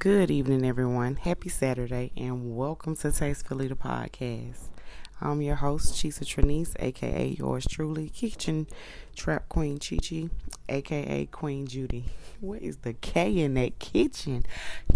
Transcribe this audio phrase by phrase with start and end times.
[0.00, 1.16] Good evening, everyone.
[1.16, 4.68] Happy Saturday, and welcome to Tastefully the podcast.
[5.20, 8.66] I'm your host, Chisa Trinice, aka yours truly, Kitchen
[9.14, 10.30] Trap Queen Chichi,
[10.70, 12.06] aka Queen Judy.
[12.40, 14.46] What is the K in that kitchen?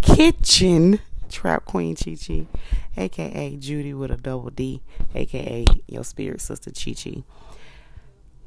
[0.01, 2.49] Kitchen Trap Queen Chichi,
[2.97, 4.81] aka Judy with a double D,
[5.15, 7.25] aka your spirit sister Chichi.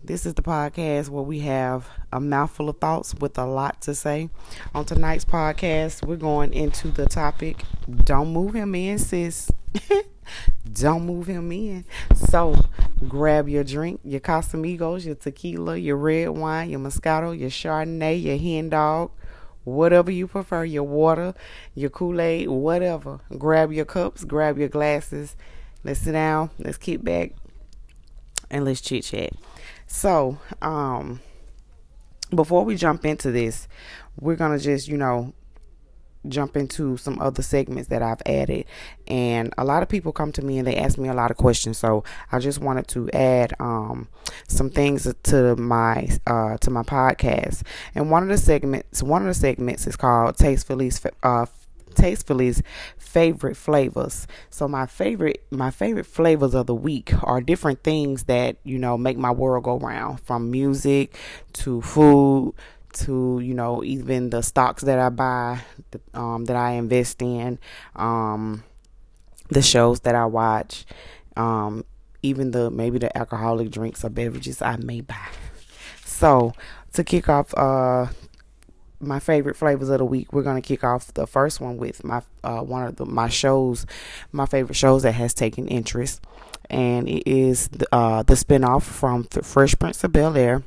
[0.04, 3.96] This is the podcast where we have a mouthful of thoughts with a lot to
[3.96, 4.30] say.
[4.74, 7.64] On tonight's podcast, we're going into the topic
[8.06, 9.50] Don't move him in, sis.
[10.74, 11.84] Don't move him in.
[12.16, 12.56] So
[13.08, 18.38] grab your drink, your Casamigos, your tequila, your red wine, your Moscato, your Chardonnay, your
[18.38, 19.12] hen dog,
[19.64, 21.34] whatever you prefer, your water,
[21.74, 23.20] your Kool Aid, whatever.
[23.38, 25.36] Grab your cups, grab your glasses.
[25.84, 27.34] Let's sit down, let's kick back,
[28.50, 29.34] and let's chit chat.
[29.88, 31.22] So, um,
[32.30, 33.68] before we jump into this,
[34.20, 35.34] we're gonna just, you know,
[36.28, 38.66] jump into some other segments that I've added.
[39.08, 41.38] And a lot of people come to me and they ask me a lot of
[41.38, 41.78] questions.
[41.78, 44.08] So I just wanted to add um,
[44.48, 47.64] some things to my uh, to my podcast.
[47.96, 51.46] And one of the segments, one of the segments is called Tastefully's uh,
[51.98, 52.62] Tastefully's
[52.98, 54.28] favorite flavors.
[54.50, 58.98] So my favorite my favorite flavors of the week are different things that, you know,
[58.98, 61.16] make my world go round from music
[61.54, 62.54] to food
[62.94, 65.62] to you know even the stocks that I buy
[66.14, 67.60] um, that I invest in
[67.96, 68.64] um,
[69.50, 70.86] the shows that I watch
[71.36, 71.86] um,
[72.24, 75.28] even the maybe the alcoholic drinks or beverages I may buy
[76.06, 76.54] so
[76.94, 78.08] to kick off uh,
[79.00, 80.34] my favorite flavors of the week.
[80.34, 83.86] We're gonna kick off the first one with my uh, one of the, my shows,
[84.32, 86.22] my favorite shows that has taken interest,
[86.70, 90.64] and it is the, uh, the spinoff from Fresh Prince of Bel Air,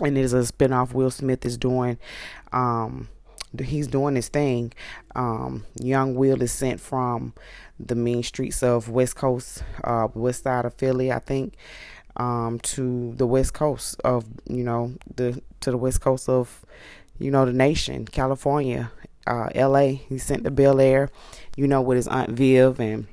[0.00, 1.98] and it is a spinoff Will Smith is doing.
[2.52, 3.08] Um,
[3.62, 4.72] he's doing his thing.
[5.14, 7.34] Um, young Will is sent from
[7.78, 11.54] the mean streets of West Coast, uh, West Side of Philly, I think,
[12.16, 16.64] um, to the West Coast of you know the to the West Coast of
[17.18, 18.90] you know, the nation, California,
[19.26, 19.86] uh, LA.
[20.08, 21.10] He sent to Bel Air,
[21.56, 23.06] you know, with his Aunt Viv and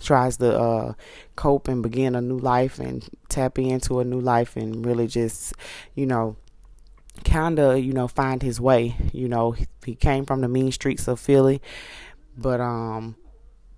[0.00, 0.94] tries to uh,
[1.36, 5.54] cope and begin a new life and tap into a new life and really just,
[5.94, 6.36] you know,
[7.24, 8.96] kind of, you know, find his way.
[9.12, 11.62] You know, he, he came from the mean streets of Philly,
[12.36, 13.16] but um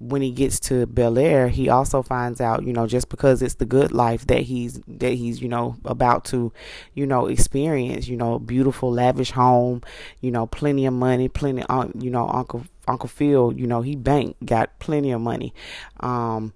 [0.08, 3.54] when he gets to Bel Air, he also finds out, you know, just because it's
[3.54, 6.52] the good life that he's that he's, you know, about to,
[6.92, 9.82] you know, experience, you know, beautiful lavish home,
[10.20, 13.96] you know, plenty of money, plenty, uh, you know, Uncle Uncle Phil, you know, he
[13.96, 15.54] bank got plenty of money.
[16.00, 16.52] Um,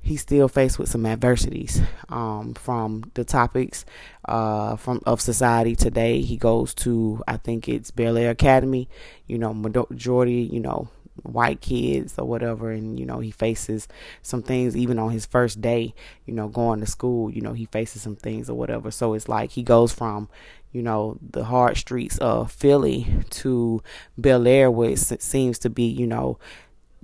[0.00, 3.84] he's still faced with some adversities um, from the topics
[4.26, 6.22] uh, from of society today.
[6.22, 8.88] He goes to I think it's Bel Air Academy,
[9.26, 10.88] you know, majority, you know,
[11.22, 13.86] white kids or whatever and you know he faces
[14.22, 15.94] some things even on his first day
[16.26, 18.90] you know going to school you know he faces some things or whatever.
[18.90, 20.28] So it's like he goes from
[20.72, 23.82] you know the hard streets of Philly to
[24.18, 26.38] Bel Air where it seems to be you know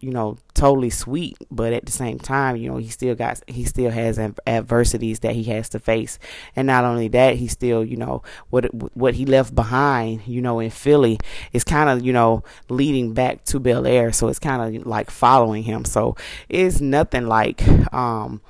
[0.00, 3.64] you know totally sweet but at the same time you know he still got he
[3.64, 6.18] still has adversities that he has to face.
[6.56, 8.64] And not only that he still you know what
[8.96, 11.18] what he left behind you know in Philly
[11.52, 14.12] is kind of you know leading back to Bel Air.
[14.12, 15.84] So it's kind of like following him.
[15.84, 16.16] So
[16.48, 18.40] it's nothing like um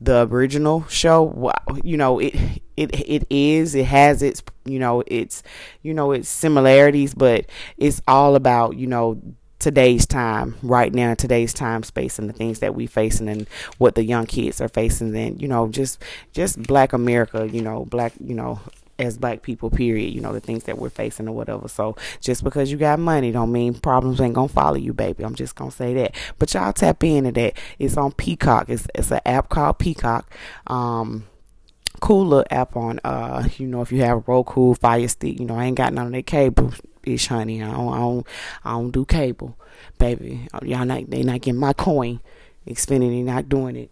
[0.00, 1.52] the original show.
[1.82, 2.34] You know it
[2.76, 5.42] it it is it has its you know its
[5.82, 9.20] you know its similarities but it's all about you know
[9.64, 13.48] today's time right now in today's time space and the things that we facing and
[13.78, 16.02] what the young kids are facing and you know just
[16.34, 18.60] just black america you know black you know
[18.98, 21.66] as black people period you know the things that we're facing or whatever.
[21.66, 25.24] So just because you got money don't mean problems ain't gonna follow you baby.
[25.24, 26.14] I'm just gonna say that.
[26.38, 27.54] But y'all tap into that.
[27.80, 28.68] It's on peacock.
[28.68, 30.32] It's, it's an app called peacock.
[30.68, 31.26] Um
[32.00, 35.56] cool little app on uh you know if you have Roku Fire Stick you know
[35.56, 36.72] I ain't got none of that cable
[37.06, 38.26] ish honey I don't I don't,
[38.64, 39.56] I don't do cable
[39.98, 40.48] baby.
[40.62, 42.20] Y'all not they not getting my coin
[42.66, 43.88] Xfinity not doing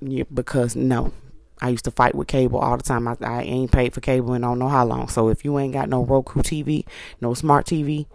[0.00, 1.12] it because no.
[1.60, 3.08] I used to fight with cable all the time.
[3.08, 5.08] I, I ain't paid for cable and I don't know how long.
[5.08, 6.84] So if you ain't got no Roku TV
[7.20, 8.06] no smart TV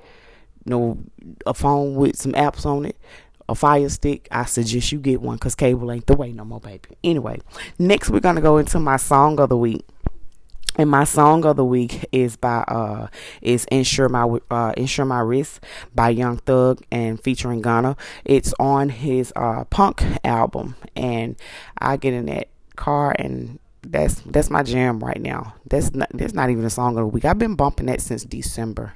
[0.65, 0.97] no
[1.45, 2.97] a phone with some apps on it
[3.49, 6.61] a fire stick, I suggest you get one because cable ain't the way no more,
[6.61, 6.89] baby.
[7.03, 7.41] Anyway,
[7.77, 9.85] next we're gonna go into my song of the week.
[10.75, 13.07] And my song of the week is by uh
[13.41, 15.59] is Insure My uh Insure My Wrist
[15.93, 17.95] by Young Thug and featuring Gunna.
[18.25, 21.35] It's on his uh punk album and
[21.77, 25.53] I get in that car and that's that's my jam right now.
[25.69, 27.25] That's not that's not even a song of the week.
[27.25, 28.93] I've been bumping that since December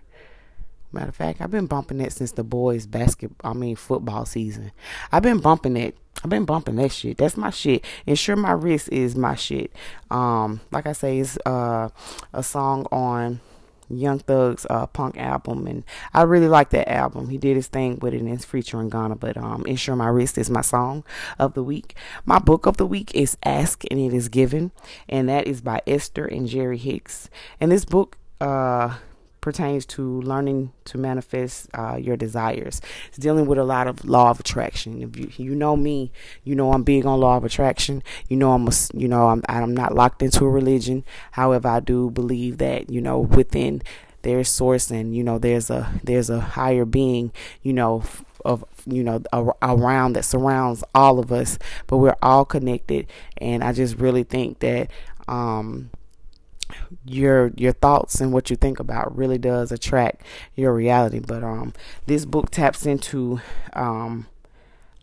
[0.92, 4.72] Matter of fact, I've been bumping that since the boys' basketball, I mean football season.
[5.12, 5.98] I've been bumping it.
[6.24, 7.18] I've been bumping that shit.
[7.18, 7.86] That's my shit.
[8.06, 9.72] Ensure my wrist is my shit.
[10.10, 11.90] Um, like I say, it's uh
[12.34, 13.42] a song on
[13.90, 17.30] Young Thug's uh, punk album, and I really like that album.
[17.30, 19.16] He did his thing with it, and it's featuring Gunna.
[19.16, 21.04] But um, "Ensure My Wrist" is my song
[21.40, 21.96] of the week.
[22.26, 24.72] My book of the week is "Ask and It Is Given,"
[25.08, 27.30] and that is by Esther and Jerry Hicks.
[27.60, 28.98] And this book uh
[29.48, 32.82] pertains to learning to manifest uh, your desires.
[33.08, 35.02] It's dealing with a lot of law of attraction.
[35.02, 36.12] If you you know me,
[36.44, 38.04] you know I'm big on law of attraction.
[38.28, 41.06] You know I'm a, you know I'm I'm not locked into a religion.
[41.32, 43.82] However, I do believe that you know within
[44.24, 48.04] there's source and you know there's a there's a higher being you know
[48.44, 49.24] of you know
[49.62, 53.08] around that surrounds all of us but we're all connected
[53.38, 54.90] and i just really think that
[55.30, 55.90] um
[57.06, 60.22] your your thoughts and what you think about really does attract
[60.56, 61.74] your reality but um
[62.06, 63.40] this book taps into
[63.74, 64.28] um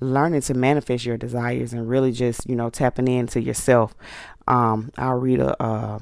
[0.00, 3.94] learning to manifest your desires and really just you know tapping into yourself
[4.46, 5.98] um i'll read a uh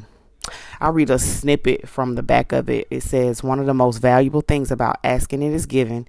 [0.80, 2.88] I'll read a snippet from the back of it.
[2.90, 6.08] It says one of the most valuable things about asking it is given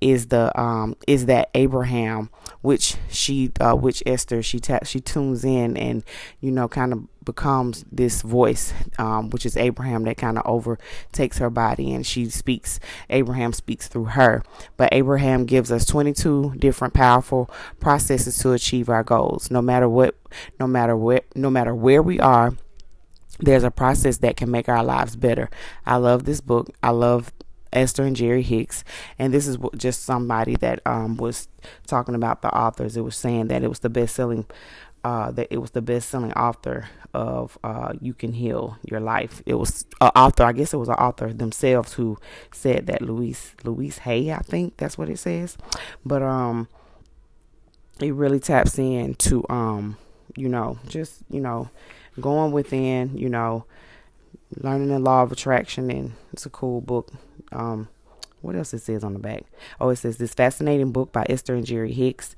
[0.00, 2.30] is the um is that Abraham,
[2.62, 6.04] which she uh which Esther she ta- she tunes in and
[6.40, 11.38] you know kind of becomes this voice, um, which is Abraham that kind of overtakes
[11.38, 12.80] her body and she speaks.
[13.10, 14.42] Abraham speaks through her,
[14.76, 19.50] but Abraham gives us 22 different powerful processes to achieve our goals.
[19.50, 20.16] No matter what,
[20.58, 22.54] no matter what, no matter where we are
[23.42, 25.48] there's a process that can make our lives better.
[25.86, 26.68] I love this book.
[26.82, 27.32] I love
[27.72, 28.84] Esther and Jerry Hicks,
[29.18, 31.48] and this is just somebody that um, was
[31.86, 32.96] talking about the authors.
[32.96, 34.46] It was saying that it was the best selling,
[35.04, 39.42] uh, that it was the best selling author of uh, "You Can Heal Your Life."
[39.46, 42.18] It was an author, I guess it was an author themselves who
[42.52, 45.56] said that Louise Louise Hay, I think that's what it says,
[46.04, 46.68] but um,
[48.00, 49.96] it really taps into um,
[50.36, 51.70] you know, just you know
[52.20, 53.64] going within, you know,
[54.56, 57.10] learning the law of attraction, and it's a cool book.
[57.52, 57.88] Um,
[58.40, 59.44] what else it says on the back?
[59.80, 62.34] Oh, it says this fascinating book by Esther and Jerry Hicks,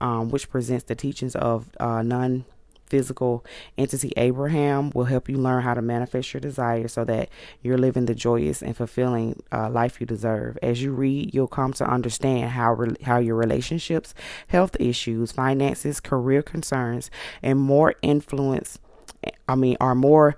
[0.00, 2.44] um, which presents the teachings of uh, non
[2.86, 3.44] physical
[3.76, 7.28] entity Abraham will help you learn how to manifest your desires so that
[7.60, 10.56] you're living the joyous and fulfilling uh, life you deserve.
[10.62, 14.14] As you read, you'll come to understand how re- how your relationships,
[14.48, 17.10] health issues, finances, career concerns,
[17.42, 18.78] and more influence
[19.48, 20.36] I mean, are more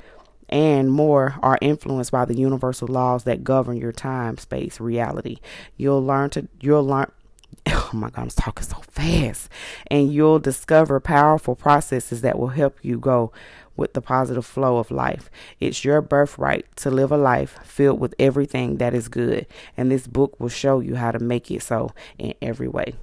[0.49, 5.39] and more are influenced by the universal laws that govern your time, space, reality.
[5.77, 7.11] You'll learn to, you'll learn,
[7.67, 9.49] oh my God, I'm talking so fast.
[9.89, 13.33] And you'll discover powerful processes that will help you go
[13.77, 15.31] with the positive flow of life.
[15.61, 19.47] It's your birthright to live a life filled with everything that is good.
[19.77, 22.95] And this book will show you how to make it so in every way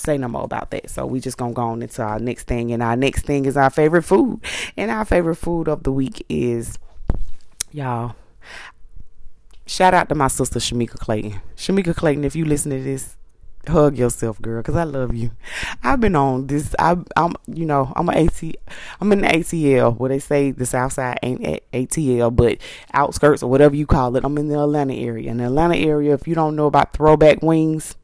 [0.00, 0.90] say no more about that.
[0.90, 3.56] So we just gonna go on into our next thing, and our next thing is
[3.56, 4.40] our favorite food.
[4.76, 6.78] And our favorite food of the week is
[7.72, 8.14] y'all.
[9.66, 11.40] Shout out to my sister Shamika Clayton.
[11.56, 13.16] Shamika Clayton, if you listen to this,
[13.68, 15.30] hug yourself, girl, because I love you.
[15.82, 16.74] I've been on this.
[16.78, 18.42] I, am you know, I'm an AT.
[19.00, 21.42] I'm in the ATL where they say the South Side ain't
[21.72, 22.58] ATL, but
[22.92, 24.24] outskirts or whatever you call it.
[24.24, 25.30] I'm in the Atlanta area.
[25.30, 27.96] In the Atlanta area, if you don't know about throwback wings,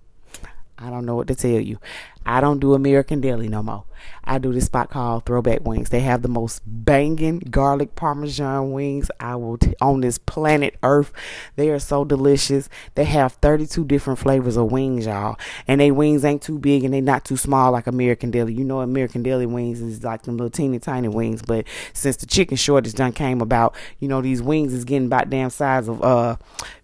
[0.78, 1.78] I don't know what to tell you.
[2.26, 3.84] I don't do American Deli no more.
[4.24, 5.90] I do this spot called Throwback Wings.
[5.90, 11.12] They have the most banging garlic parmesan wings I will t- on this planet Earth.
[11.54, 12.68] They are so delicious.
[12.96, 15.38] They have 32 different flavors of wings, y'all.
[15.68, 18.52] And they wings ain't too big and they not too small like American Deli.
[18.52, 22.26] You know American Deli wings is like them little teeny tiny wings, but since the
[22.26, 26.02] chicken shortage done came about, you know these wings is getting about damn size of
[26.02, 26.36] uh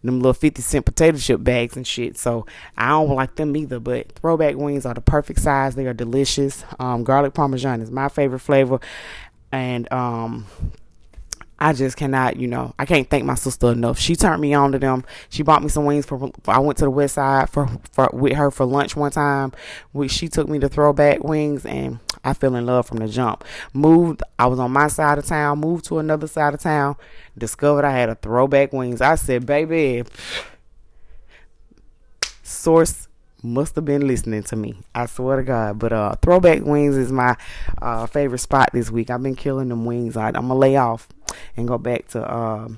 [0.02, 2.16] them little 50 cent potato chip bags and shit.
[2.16, 2.46] So
[2.76, 5.74] I don't like them either, but Throwback Wings are the perfect size.
[5.74, 6.64] They are delicious.
[6.78, 8.80] Um garlic parmesan is my favorite flavor,
[9.52, 10.46] and um,
[11.62, 13.96] I just cannot, you know, I can't thank my sister enough.
[13.96, 15.04] She turned me on to them.
[15.28, 16.32] She bought me some wings for.
[16.48, 19.52] I went to the West Side for, for with her for lunch one time.
[19.92, 23.44] Which she took me to Throwback Wings, and I fell in love from the jump.
[23.72, 24.24] Moved.
[24.40, 25.60] I was on my side of town.
[25.60, 26.96] Moved to another side of town.
[27.38, 29.00] Discovered I had a Throwback Wings.
[29.00, 30.02] I said, baby.
[32.42, 33.06] Source
[33.42, 34.76] must have been listening to me.
[34.94, 35.78] I swear to God.
[35.78, 37.36] But uh, throwback wings is my
[37.80, 39.10] uh, favorite spot this week.
[39.10, 40.16] I've been killing them wings.
[40.16, 41.08] I, am gonna lay off
[41.56, 42.68] and go back to uh,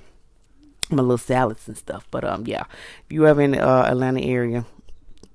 [0.90, 2.06] my little salads and stuff.
[2.10, 2.64] But um, yeah,
[3.04, 4.64] if you ever in the uh, Atlanta area,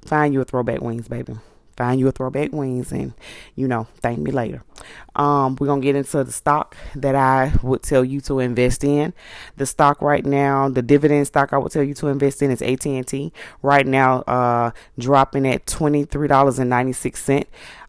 [0.06, 1.36] find you a throwback wings, baby.
[1.80, 3.14] Find you a throwback wings and
[3.56, 4.62] you know thank me later.
[5.16, 9.14] Um, we're gonna get into the stock that i would tell you to invest in.
[9.58, 12.62] The stock right now the dividend stock i would tell you to invest in is
[12.62, 13.34] at&t
[13.64, 17.46] right now uh, dropping at $23.96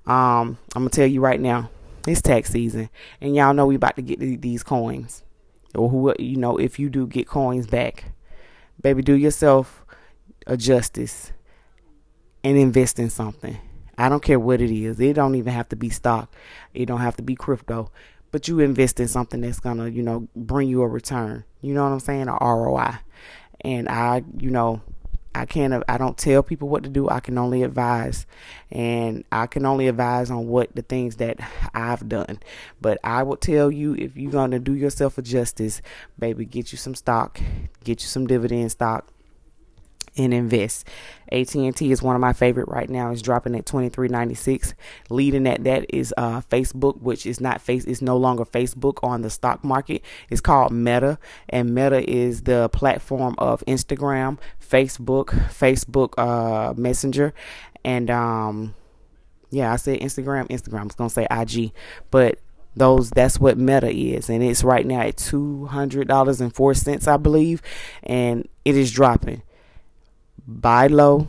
[0.06, 1.68] um, i'm gonna tell you right now
[2.06, 2.88] it's tax season
[3.20, 5.22] and y'all know we about to get these coins.
[5.74, 8.12] Or who you know if you do get coins back.
[8.80, 9.84] Baby do yourself
[10.46, 11.32] a justice
[12.42, 13.58] and invest in something.
[13.98, 15.00] I don't care what it is.
[15.00, 16.34] It don't even have to be stock.
[16.74, 17.90] It don't have to be crypto.
[18.32, 21.44] But you invest in something that's gonna, you know, bring you a return.
[21.60, 22.28] You know what I'm saying?
[22.28, 22.98] A ROI.
[23.62, 24.80] And I, you know,
[25.34, 27.08] I can't I don't tell people what to do.
[27.08, 28.26] I can only advise.
[28.70, 31.38] And I can only advise on what the things that
[31.74, 32.38] I've done.
[32.80, 35.82] But I will tell you if you're gonna do yourself a justice,
[36.18, 37.40] baby, get you some stock,
[37.84, 39.12] get you some dividend stock
[40.24, 40.86] and invest.
[41.32, 43.10] AT&T is one of my favorite right now.
[43.10, 44.74] It's dropping at 23.96.
[45.08, 49.22] Leading at that is uh, Facebook, which is not face is no longer Facebook on
[49.22, 50.02] the stock market.
[50.28, 57.32] It's called Meta, and Meta is the platform of Instagram, Facebook, Facebook uh, Messenger,
[57.84, 58.74] and um,
[59.50, 60.48] yeah, I said Instagram.
[60.48, 60.80] Instagram.
[60.80, 61.72] I was gonna say IG,
[62.10, 62.38] but
[62.76, 67.60] those that's what meta is and it's right now at $200.04 i believe
[68.04, 69.42] and it is dropping
[70.46, 71.28] buy low,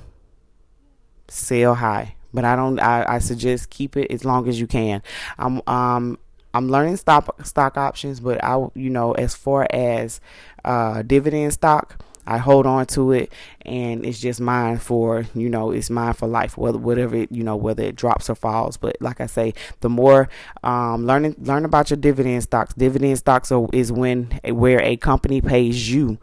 [1.27, 2.15] sell high.
[2.33, 2.79] But I don't.
[2.79, 5.03] I, I suggest keep it as long as you can.
[5.37, 6.17] I'm um
[6.53, 10.19] I'm learning stock stock options, but I you know as far as
[10.63, 13.33] uh, dividend stock, I hold on to it,
[13.65, 16.57] and it's just mine for you know it's mine for life.
[16.57, 18.77] Whether whatever it, you know whether it drops or falls.
[18.77, 20.29] But like I say, the more
[20.63, 22.73] um, learning learn about your dividend stocks.
[22.73, 26.19] Dividend stocks are, is when where a company pays you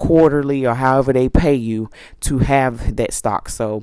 [0.00, 1.90] quarterly or however they pay you
[2.20, 3.50] to have that stock.
[3.50, 3.82] So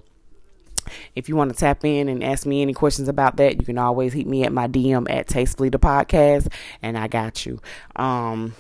[1.16, 3.78] if you want to tap in and ask me any questions about that, you can
[3.78, 7.62] always hit me at my DM at Tastefully the Podcast, and I got you.
[7.96, 8.56] Um,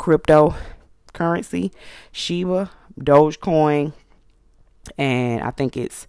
[0.00, 1.72] cryptocurrency,
[2.10, 3.92] Shiba, Dogecoin,
[4.98, 6.08] and I think it's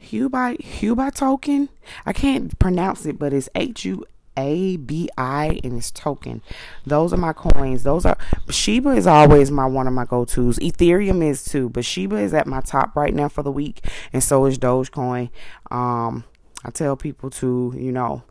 [0.00, 1.68] Hubai Hubai token.
[2.06, 4.04] I can't pronounce it, but it's H U
[4.38, 6.40] a B I and it's token.
[6.86, 7.82] Those are my coins.
[7.82, 8.16] Those are
[8.48, 10.58] Shiba is always my one of my go tos.
[10.60, 14.22] Ethereum is too, but Shiba is at my top right now for the week, and
[14.22, 15.30] so is Dogecoin.
[15.70, 16.24] Um,
[16.64, 18.22] I tell people to you know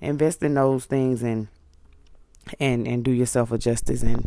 [0.00, 1.48] invest in those things and
[2.60, 4.24] and and do yourself a justice and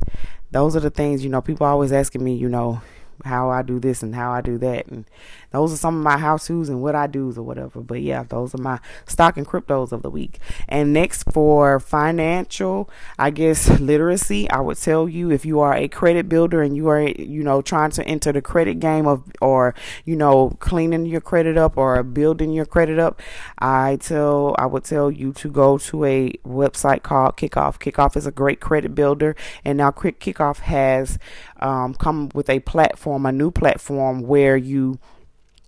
[0.50, 2.82] those are the things you know people always asking me you know
[3.26, 4.88] how I do this and how I do that.
[4.88, 5.06] And
[5.52, 7.82] those are some of my how to's and what I do's or whatever.
[7.82, 10.40] But yeah, those are my stock and cryptos of the week.
[10.68, 15.88] And next for financial, I guess literacy, I would tell you if you are a
[15.88, 19.74] credit builder and you are, you know, trying to enter the credit game of or,
[20.06, 23.22] you know, cleaning your credit up or building your credit up,
[23.58, 27.80] I tell I would tell you to go to a website called Kikoff.
[27.80, 31.18] Kikoff is a great credit builder and now Quick Kikoff has
[31.60, 35.00] um, come with a platform, a new platform where you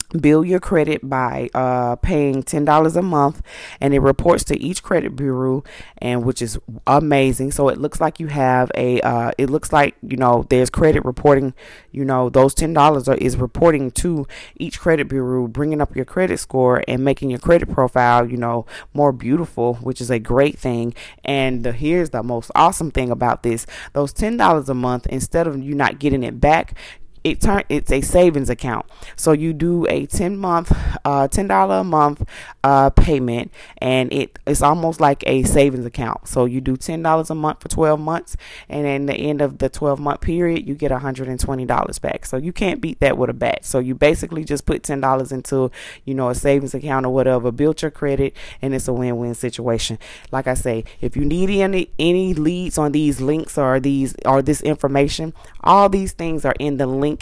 [0.09, 3.41] build your credit by uh, paying $10 a month
[3.79, 5.63] and it reports to each credit bureau
[5.99, 7.51] and which is amazing.
[7.51, 11.05] So it looks like you have a uh, it looks like you know there's credit
[11.05, 11.53] reporting
[11.91, 16.39] you know those $10 are, is reporting to each credit bureau bringing up your credit
[16.39, 20.93] score and making your credit profile you know more beautiful which is a great thing.
[21.23, 23.65] And the, here's the most awesome thing about this.
[23.93, 26.75] Those $10 a month instead of you not getting it back
[27.23, 28.85] it turn it's a savings account.
[29.15, 30.71] So you do a 10 month
[31.05, 32.23] uh $10 a month
[32.63, 36.27] uh payment and it it's almost like a savings account.
[36.27, 39.69] So you do $10 a month for 12 months and in the end of the
[39.69, 42.25] 12 month period you get $120 back.
[42.25, 43.65] So you can't beat that with a bat.
[43.65, 45.71] So you basically just put $10 into,
[46.05, 49.99] you know, a savings account or whatever, build your credit and it's a win-win situation.
[50.31, 54.41] Like I say, if you need any any leads on these links or these or
[54.41, 55.33] this information,
[55.63, 57.18] all these things are in the link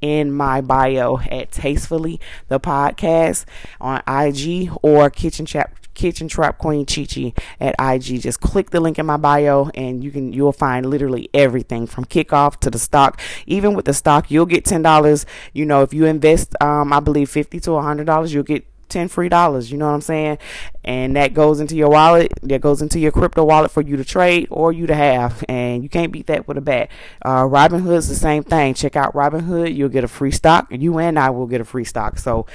[0.00, 3.44] in my bio at Tastefully the podcast
[3.80, 8.20] on IG or Kitchen Trap Kitchen Trap Queen Chichi at IG.
[8.20, 12.04] Just click the link in my bio and you can you'll find literally everything from
[12.04, 13.20] Kikoff to the stock.
[13.46, 15.26] Even with the stock, you'll get ten dollars.
[15.52, 18.64] You know, if you invest um I believe fifty to a hundred dollars, you'll get
[18.88, 20.38] 10 free dollars you know what i'm saying
[20.84, 24.04] and that goes into your wallet that goes into your crypto wallet for you to
[24.04, 26.88] trade or you to have and you can't beat that with a bat
[27.22, 31.18] uh, robinhood's the same thing check out robinhood you'll get a free stock you and
[31.18, 32.46] i will get a free stock so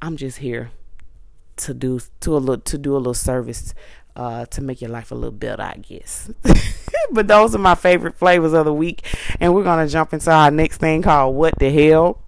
[0.00, 0.70] i'm just here
[1.56, 3.74] to do to a little to do a little service
[4.18, 6.30] uh, to make your life a little better, I guess.
[7.12, 9.06] but those are my favorite flavors of the week,
[9.40, 12.20] and we're gonna jump into our next thing called "What the Hell."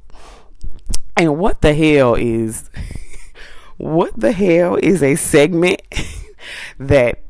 [1.21, 2.71] And what the hell is
[3.77, 5.83] what the hell is a segment
[6.79, 7.21] that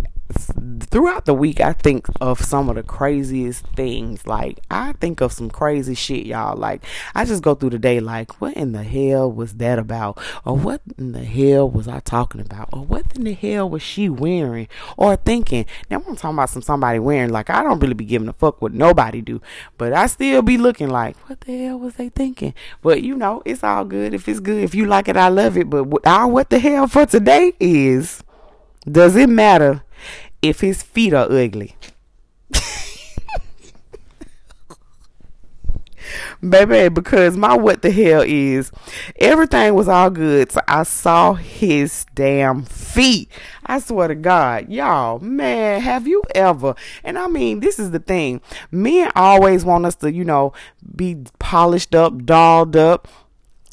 [0.90, 4.26] throughout the week I think of some of the craziest things.
[4.26, 6.56] Like I think of some crazy shit, y'all.
[6.56, 6.84] Like
[7.14, 10.18] I just go through the day like, what in the hell was that about?
[10.44, 12.68] Or what in the hell was I talking about?
[12.72, 15.66] Or what in the hell was she wearing or thinking?
[15.90, 18.60] Now I'm talking about some somebody wearing like I don't really be giving a fuck
[18.60, 19.40] what nobody do,
[19.78, 22.54] but I still be looking like, what the hell was they thinking?
[22.82, 24.14] But you know, it's all good.
[24.14, 25.70] If it's good, if you like it, I love it.
[25.70, 28.22] But our what the hell for today is,
[28.90, 29.82] does it matter?
[30.42, 31.76] If his feet are ugly.
[36.48, 38.72] Baby, because my what the hell is
[39.16, 40.50] everything was all good.
[40.50, 43.30] So I saw his damn feet.
[43.66, 46.74] I swear to God, y'all, man, have you ever?
[47.04, 48.40] And I mean, this is the thing.
[48.70, 50.54] Men always want us to, you know,
[50.96, 53.06] be polished up, dolled up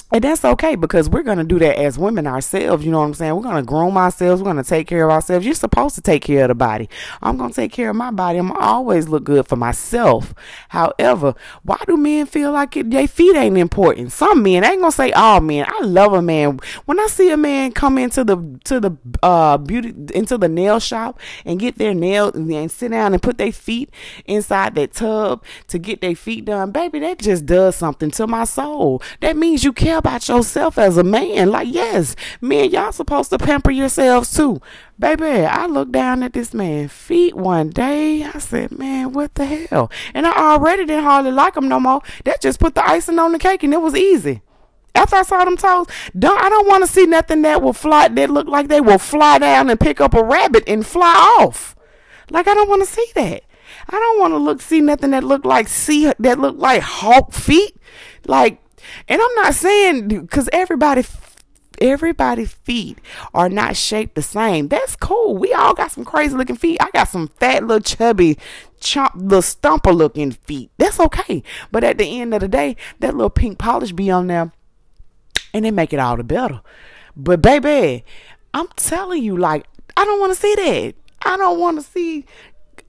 [0.09, 2.85] and that's okay because we're going to do that as women ourselves.
[2.85, 3.35] You know what I'm saying?
[3.35, 4.41] We're going to groom ourselves.
[4.41, 5.45] We're going to take care of ourselves.
[5.45, 6.89] You're supposed to take care of the body.
[7.21, 8.39] I'm going to take care of my body.
[8.39, 10.33] I'm always look good for myself.
[10.69, 14.13] However, why do men feel like their feet ain't important?
[14.13, 15.65] Some men, I ain't going to say all men.
[15.67, 16.59] I love a man.
[16.85, 20.79] When I see a man come into the, to the, uh, beauty, into the nail
[20.79, 23.89] shop and get their nails and, and sit down and put their feet
[24.25, 28.45] inside that tub to get their feet done, baby, that just does something to my
[28.45, 29.01] soul.
[29.19, 31.51] That means you care about yourself as a man.
[31.51, 34.61] Like, yes, men, y'all supposed to pamper yourselves too.
[34.99, 38.23] Baby, I looked down at this man's feet one day.
[38.23, 39.91] I said, man, what the hell?
[40.13, 42.01] And I already didn't hardly like him no more.
[42.23, 44.41] That just put the icing on the cake and it was easy.
[44.97, 45.85] After I saw them toes,
[46.17, 48.97] don't I don't want to see nothing that will fly that look like they will
[48.97, 51.75] fly down and pick up a rabbit and fly off.
[52.31, 53.43] Like I don't want to see that.
[53.87, 57.31] I don't want to look see nothing that look like see that look like hawk
[57.31, 57.77] feet.
[58.25, 58.59] Like
[59.07, 61.03] and I'm not saying because everybody
[61.79, 62.99] everybody's feet
[63.33, 64.67] are not shaped the same.
[64.67, 65.37] That's cool.
[65.37, 66.77] We all got some crazy looking feet.
[66.81, 68.37] I got some fat little chubby
[68.79, 70.71] chomp little stumper looking feet.
[70.77, 71.43] That's okay.
[71.71, 74.51] But at the end of the day, that little pink polish be on there
[75.53, 76.61] and they make it all the better.
[77.15, 78.03] But baby,
[78.53, 80.95] I'm telling you, like, I don't want to see that.
[81.23, 82.25] I don't want to see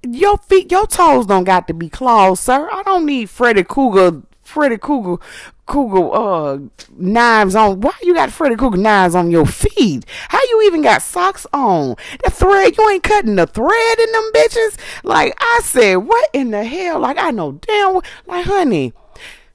[0.06, 2.68] your feet, your toes don't got to be claws, sir.
[2.70, 5.22] I don't need Freddy Krueger Freddy Krueger,
[5.68, 6.58] Krueger uh,
[6.96, 7.80] knives on.
[7.80, 10.04] Why you got Freddy Krueger knives on your feet?
[10.28, 11.94] How you even got socks on?
[12.24, 14.78] The thread, you ain't cutting the thread in them bitches.
[15.04, 16.98] Like I said, what in the hell?
[16.98, 18.00] Like I know damn.
[18.26, 18.94] Like honey,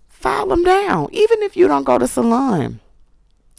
[0.08, 1.10] file them down.
[1.12, 2.80] Even if you don't go to salon.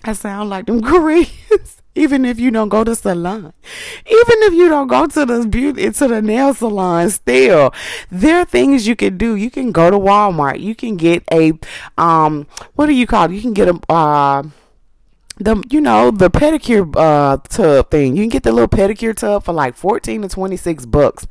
[0.04, 1.73] I sound like them Koreans.
[1.94, 3.52] Even if you don't go to salon,
[4.06, 7.72] even if you don't go to the beauty to the nail salon, still
[8.10, 9.36] there are things you can do.
[9.36, 10.60] You can go to Walmart.
[10.60, 11.52] You can get a
[11.96, 13.32] um, what do you call it?
[13.32, 14.42] You can get a uh
[15.36, 18.16] the you know the pedicure uh tub thing.
[18.16, 21.26] You can get the little pedicure tub for like 14 to 26 bucks.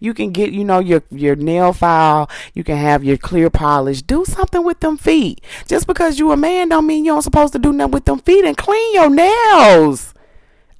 [0.00, 2.30] You can get you know your your nail file.
[2.54, 4.02] You can have your clear polish.
[4.02, 5.40] Do something with them feet.
[5.66, 8.20] Just because you a man don't mean you don't supposed to do nothing with them
[8.20, 10.14] feet and clean your nails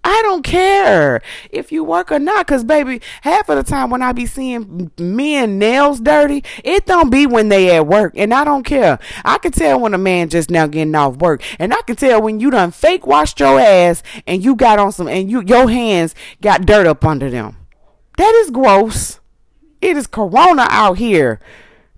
[0.05, 4.03] I don't care if you work or not, cause baby, half of the time when
[4.03, 8.45] I be seeing men nails dirty, it don't be when they at work, and I
[8.45, 8.99] don't care.
[9.25, 12.23] I can tell when a man just now getting off work, and I can tell
[12.23, 15.69] when you done fake washed your ass and you got on some, and you your
[15.69, 17.57] hands got dirt up under them.
[18.17, 19.21] That is gross.
[19.81, 21.41] It is Corona out here.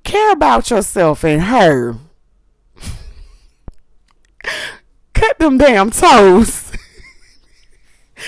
[0.05, 1.97] Care about yourself and her.
[5.15, 6.70] Cut them damn toes.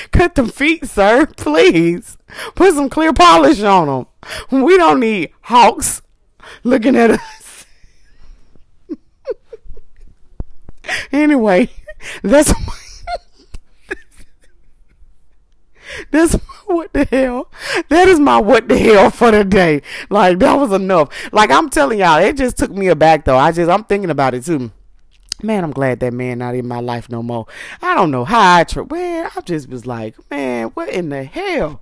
[0.12, 1.26] Cut them feet, sir.
[1.36, 2.18] Please.
[2.54, 4.06] Put some clear polish on them.
[4.62, 6.02] We don't need hawks
[6.64, 7.66] looking at us.
[11.12, 11.70] anyway,
[12.22, 12.52] that's
[16.10, 16.34] that's
[16.66, 17.50] what the hell.
[17.88, 19.82] That is my what the hell for the day.
[20.08, 21.32] Like that was enough.
[21.32, 23.36] Like I'm telling y'all, it just took me aback though.
[23.36, 24.70] I just I'm thinking about it too.
[25.42, 27.46] Man, I'm glad that man not in my life no more.
[27.80, 28.90] I don't know how I tried.
[28.90, 31.80] Man, I just was like, man, what in the hell?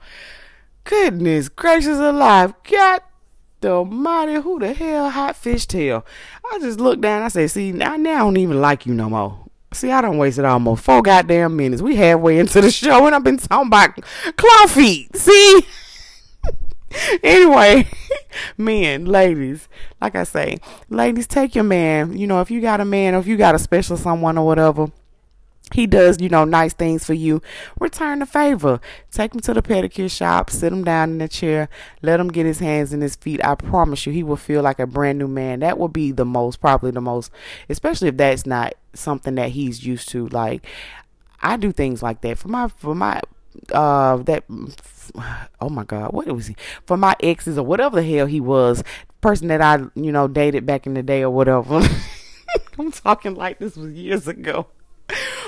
[0.85, 2.55] Goodness gracious alive.
[2.65, 3.03] God
[3.61, 6.05] the mighty, who the hell hot fish tail?
[6.51, 7.23] I just looked down.
[7.23, 9.45] I said, see, now, now I don't even like you no more.
[9.73, 11.83] See, I don't waste wasted almost four goddamn minutes.
[11.83, 14.01] We halfway into the show and I've been talking about
[14.37, 15.15] claw feet.
[15.15, 15.61] See?
[17.23, 17.89] anyway,
[18.59, 19.69] men, ladies,
[20.01, 22.17] like I say, ladies, take your man.
[22.17, 24.47] You know, if you got a man or if you got a special someone or
[24.47, 24.91] whatever,
[25.73, 27.41] he does, you know, nice things for you.
[27.79, 28.81] Return the favor.
[29.13, 31.69] Take him to the pedicure shop, sit him down in the chair,
[32.03, 33.41] let him get his hands and his feet.
[33.45, 35.61] I promise you, he will feel like a brand new man.
[35.61, 37.31] That will be the most, probably the most,
[37.69, 40.27] especially if that's not something that he's used to.
[40.29, 40.67] Like,
[41.41, 43.21] I do things like that for my for my
[43.73, 44.45] uh that
[45.61, 48.83] oh my god what was he for my exes or whatever the hell he was
[49.21, 51.81] person that I you know dated back in the day or whatever
[52.79, 54.67] I'm talking like this was years ago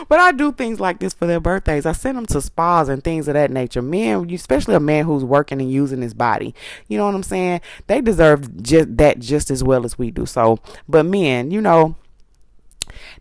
[0.09, 1.87] but I do things like this for their birthdays.
[1.87, 3.83] I send them to spas and things of that nature.
[3.83, 6.55] Men, especially a man who's working and using his body,
[6.89, 7.61] you know what I'm saying?
[7.87, 10.27] They deserve just that just as well as we do.
[10.27, 11.97] So, but men, you know,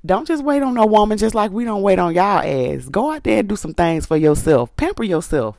[0.05, 2.89] don't just wait on a woman just like we don't wait on y'all ass.
[2.89, 4.75] Go out there and do some things for yourself.
[4.75, 5.57] Pamper yourself.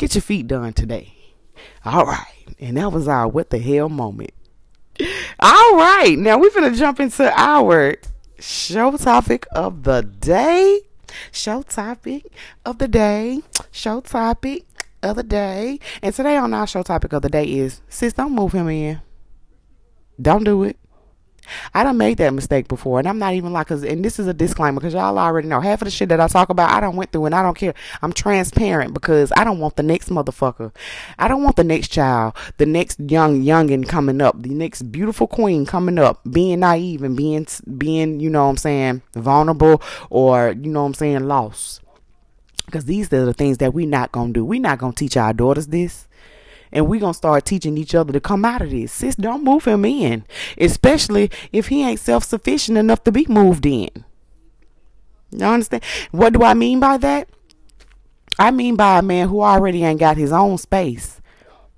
[0.00, 1.12] Get your feet done today.
[1.84, 2.46] All right.
[2.58, 4.30] And that was our what the hell moment.
[5.38, 6.16] All right.
[6.18, 7.96] Now we're going to jump into our
[8.38, 10.80] show topic of the day.
[11.32, 12.32] Show topic
[12.64, 13.42] of the day.
[13.72, 14.64] Show topic
[15.02, 15.78] of the day.
[16.00, 19.02] And today on our show topic of the day is sis, don't move him in.
[20.18, 20.78] Don't do it.
[21.74, 24.26] I done made that mistake before, and I'm not even like, cause, and this is
[24.26, 26.80] a disclaimer, cause y'all already know half of the shit that I talk about, I
[26.80, 27.74] don't went through, and I don't care.
[28.02, 30.72] I'm transparent because I don't want the next motherfucker.
[31.18, 35.26] I don't want the next child, the next young youngin coming up, the next beautiful
[35.26, 37.46] queen coming up, being naive and being,
[37.78, 41.80] being, you know what I'm saying, vulnerable or you know what I'm saying, lost.
[42.66, 44.44] Because these are the things that we not gonna do.
[44.44, 46.06] We not gonna teach our daughters this
[46.72, 48.92] and we're gonna start teaching each other to come out of this.
[48.92, 50.24] Sis, don't move him in,
[50.58, 54.04] especially if he ain't self sufficient enough to be moved in.
[55.30, 55.84] You understand?
[56.10, 57.28] What do I mean by that?
[58.38, 61.20] I mean by a man who already ain't got his own space.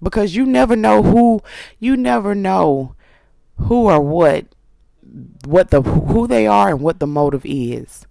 [0.03, 1.43] Because you never know who
[1.79, 2.95] you never know
[3.57, 4.47] who or what
[5.45, 8.07] what the who they are and what the motive is.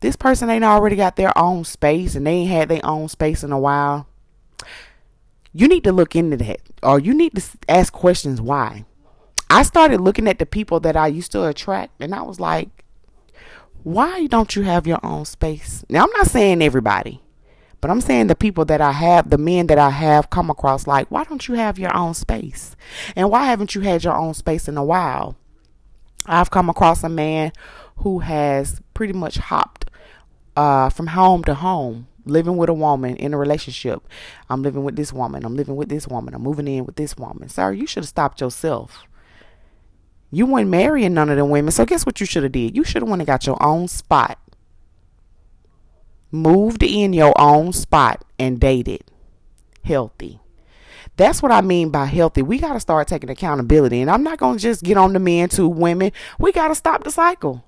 [0.00, 3.42] This person ain't already got their own space and they ain't had their own space
[3.42, 4.06] in a while
[5.56, 8.84] you need to look into that or you need to ask questions why.
[9.48, 12.68] I started looking at the people that I used to attract and I was like,
[13.82, 15.84] why don't you have your own space?
[15.88, 17.22] Now, I'm not saying everybody,
[17.80, 20.86] but I'm saying the people that I have, the men that I have come across,
[20.86, 22.76] like, why don't you have your own space?
[23.14, 25.36] And why haven't you had your own space in a while?
[26.26, 27.52] I've come across a man
[27.98, 29.88] who has pretty much hopped
[30.56, 34.06] uh, from home to home living with a woman in a relationship.
[34.50, 35.44] I'm living with this woman.
[35.44, 36.34] I'm living with this woman.
[36.34, 37.48] I'm moving in with this woman.
[37.48, 39.04] Sir, you should have stopped yourself.
[40.30, 41.70] You weren't marrying none of the women.
[41.70, 42.76] So guess what you should have did?
[42.76, 44.38] You should have went and got your own spot.
[46.32, 49.04] Moved in your own spot and dated.
[49.84, 50.40] Healthy.
[51.16, 52.42] That's what I mean by healthy.
[52.42, 54.00] We got to start taking accountability.
[54.00, 56.12] And I'm not going to just get on the men to women.
[56.38, 57.64] We got to stop the cycle.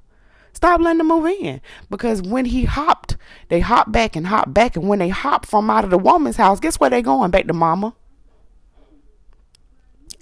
[0.52, 1.61] Stop letting them move in.
[1.90, 3.16] Because when he hopped,
[3.48, 4.76] they hop back and hop back.
[4.76, 7.30] And when they hop from out of the woman's house, guess where they going?
[7.30, 7.94] Back to mama.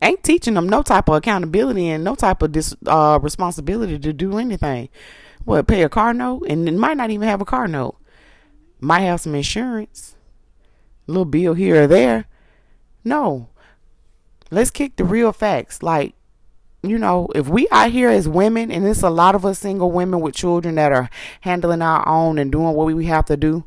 [0.02, 4.12] Ain't teaching them no type of accountability and no type of dis, uh, responsibility to
[4.12, 4.90] do anything.
[5.44, 6.44] What, pay a car note?
[6.48, 7.96] And it might not even have a car note.
[8.78, 10.16] Might have some insurance.
[11.08, 12.26] A little bill here or there.
[13.04, 13.48] No.
[14.50, 15.82] Let's kick the real facts.
[15.82, 16.14] Like,
[16.82, 19.90] you know, if we out here as women, and it's a lot of us single
[19.90, 21.10] women with children that are
[21.40, 23.64] handling our own and doing what we have to do,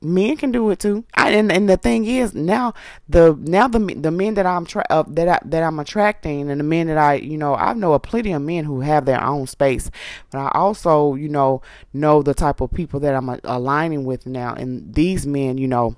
[0.00, 1.04] men can do it too.
[1.14, 2.74] I, and and the thing is now
[3.08, 6.60] the now the the men that I'm tra- uh, that I, that I'm attracting and
[6.60, 9.22] the men that I you know I know a plenty of men who have their
[9.22, 9.90] own space,
[10.30, 14.54] but I also you know know the type of people that I'm aligning with now,
[14.54, 15.96] and these men you know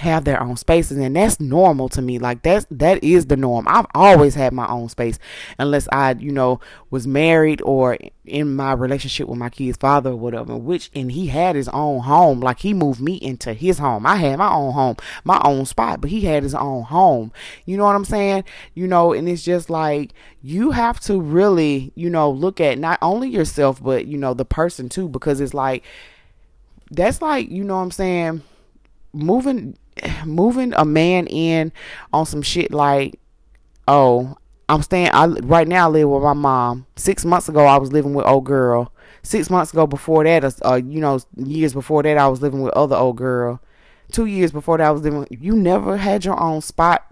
[0.00, 2.18] have their own spaces and that's normal to me.
[2.18, 3.66] Like that's that is the norm.
[3.68, 5.18] I've always had my own space
[5.58, 6.60] unless i you know
[6.90, 11.28] was married or in my relationship with my kid's father or whatever which and he
[11.28, 12.40] had his own home.
[12.40, 14.06] Like he moved me into his home.
[14.06, 17.32] I had my own home my own spot but he had his own home.
[17.64, 18.44] You know what i'm saying?
[18.74, 22.98] You know and it's just like you have to really you know look at not
[23.02, 25.84] only yourself but you know the person too because it's like
[26.90, 28.42] that's like you know what i'm saying
[29.12, 29.76] moving
[30.24, 31.72] moving a man in
[32.12, 33.18] on some shit like,
[33.88, 34.36] oh,
[34.68, 35.10] I'm staying.
[35.12, 36.86] I right now I live with my mom.
[36.96, 38.92] Six months ago I was living with old girl.
[39.22, 42.62] Six months ago before that, uh, uh, you know, years before that I was living
[42.62, 43.60] with other old girl.
[44.12, 45.26] Two years before that I was living.
[45.30, 47.04] You never had your own spot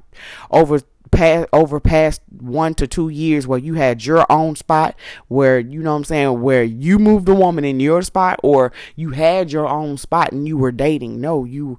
[0.51, 4.95] over past over past one to two years where you had your own spot
[5.29, 8.73] where you know what I'm saying where you moved the woman in your spot or
[8.95, 11.79] you had your own spot and you were dating no you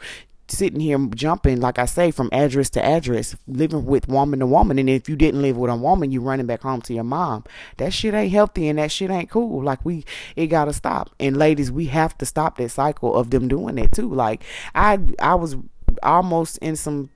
[0.52, 4.80] sitting here jumping, like I say, from address to address, living with woman to woman.
[4.80, 7.44] And if you didn't live with a woman, you running back home to your mom.
[7.78, 9.64] That shit ain't healthy and that shit ain't cool.
[9.64, 11.12] Like we, it gotta stop.
[11.20, 14.14] And ladies, we have to stop that cycle of them doing that too.
[14.14, 14.44] Like
[14.76, 15.56] I, I was
[16.04, 17.10] almost in some,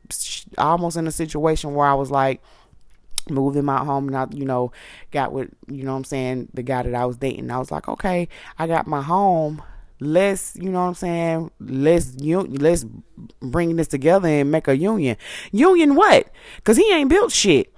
[0.57, 2.41] almost in a situation where I was like,
[3.29, 4.71] moved in my home and I, you know,
[5.11, 7.51] got with, you know what I'm saying, the guy that I was dating.
[7.51, 8.27] I was like, okay,
[8.59, 9.61] I got my home.
[10.03, 12.85] Let's, you know what I'm saying, let's, you let's
[13.41, 15.17] bring this together and make a union.
[15.51, 16.27] Union what?
[16.57, 17.72] Because he ain't built shit.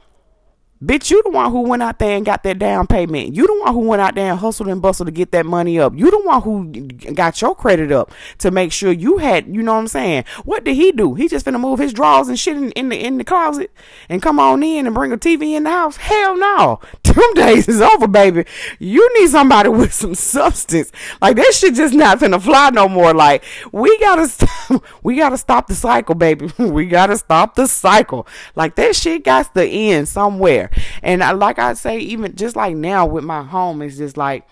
[0.85, 3.35] Bitch, you the one who went out there and got that down payment.
[3.35, 5.79] You the one who went out there and hustled and bustled to get that money
[5.79, 5.93] up.
[5.95, 9.73] You the one who got your credit up to make sure you had, you know
[9.73, 10.25] what I'm saying?
[10.43, 11.15] What did he do?
[11.15, 13.71] He just finna move his drawers and shit in, in the in the closet
[14.09, 15.97] and come on in and bring a TV in the house?
[15.97, 16.79] Hell no.
[17.03, 18.45] Them days is over, baby.
[18.77, 20.91] You need somebody with some substance.
[21.21, 23.13] Like that shit just not finna fly no more.
[23.13, 26.51] Like we gotta stop, we gotta stop the cycle, baby.
[26.59, 28.27] we gotta stop the cycle.
[28.55, 30.69] Like that shit got to end somewhere.
[31.01, 34.47] And I, like I say, even just like now with my home, it's just like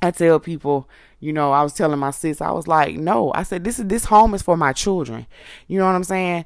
[0.00, 0.88] I tell people,
[1.20, 3.86] you know, I was telling my sis, I was like, no, I said this is
[3.86, 5.26] this home is for my children.
[5.68, 6.44] You know what I'm saying?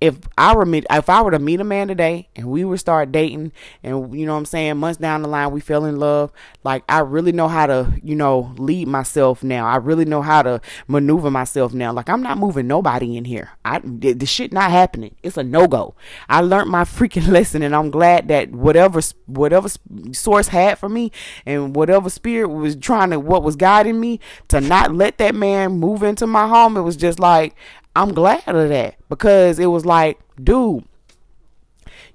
[0.00, 2.78] If I were meet, if I were to meet a man today and we would
[2.78, 5.96] start dating and you know what I'm saying months down the line we fell in
[5.98, 6.30] love
[6.62, 9.66] like I really know how to you know lead myself now.
[9.66, 11.92] I really know how to maneuver myself now.
[11.92, 13.50] Like I'm not moving nobody in here.
[13.64, 15.16] I the, the shit not happening.
[15.22, 15.94] It's a no go
[16.28, 19.68] I learned my freaking lesson and I'm glad that whatever whatever
[20.12, 21.10] source had for me
[21.44, 25.72] and whatever spirit was trying to what was guiding me to not let that man
[25.72, 27.54] move into my home it was just like
[27.96, 30.84] I'm glad of that because it was like, dude,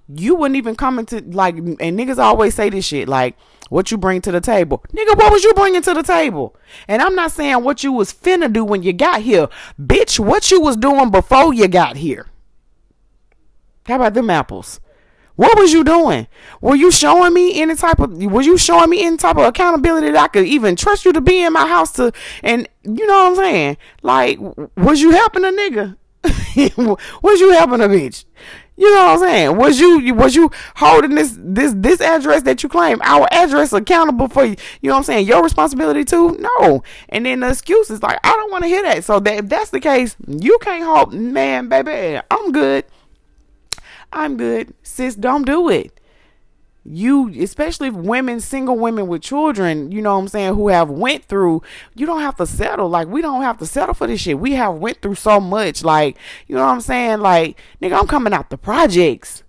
[0.07, 3.35] you wouldn't even come into like, and niggas always say this shit like,
[3.69, 5.17] what you bring to the table, nigga.
[5.17, 6.55] What was you bringing to the table?
[6.87, 9.47] And I'm not saying what you was finna do when you got here,
[9.81, 10.19] bitch.
[10.19, 12.27] What you was doing before you got here.
[13.87, 14.79] How about them apples?
[15.35, 16.27] What was you doing?
[16.61, 20.11] Were you showing me any type of were you showing me any type of accountability
[20.11, 22.11] that I could even trust you to be in my house to
[22.43, 23.77] and you know what I'm saying?
[24.03, 24.39] Like
[24.77, 25.97] was you helping a nigga?
[27.21, 28.25] was you helping a bitch?
[28.75, 29.57] You know what I'm saying?
[29.57, 34.27] Was you was you holding this this this address that you claim our address accountable
[34.27, 34.55] for you?
[34.81, 35.27] You know what I'm saying?
[35.27, 36.37] Your responsibility too?
[36.39, 36.83] No.
[37.09, 39.03] And then the excuses like I don't want to hear that.
[39.03, 42.19] So that if that's the case, you can't hold man, baby.
[42.31, 42.85] I'm good.
[44.13, 44.73] I'm good.
[44.83, 45.99] Sis, don't do it.
[46.85, 51.23] You, especially women, single women with children, you know what I'm saying, who have went
[51.23, 51.61] through,
[51.95, 52.89] you don't have to settle.
[52.89, 54.37] Like, we don't have to settle for this shit.
[54.37, 55.83] We have went through so much.
[55.83, 57.19] Like, you know what I'm saying?
[57.19, 59.43] Like, nigga, I'm coming out the projects.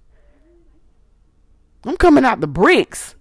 [1.84, 3.16] I'm coming out the bricks.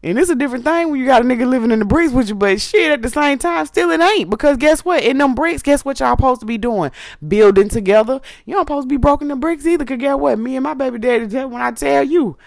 [0.00, 2.28] And it's a different thing when you got a nigga living in the bricks with
[2.28, 4.30] you, but shit, at the same time, still it ain't.
[4.30, 5.02] Because guess what?
[5.02, 6.92] In them bricks, guess what y'all supposed to be doing?
[7.26, 8.20] Building together.
[8.46, 9.84] You don't supposed to be broken the bricks either.
[9.84, 10.38] Cause guess what?
[10.38, 12.38] Me and my baby daddy, when I tell you,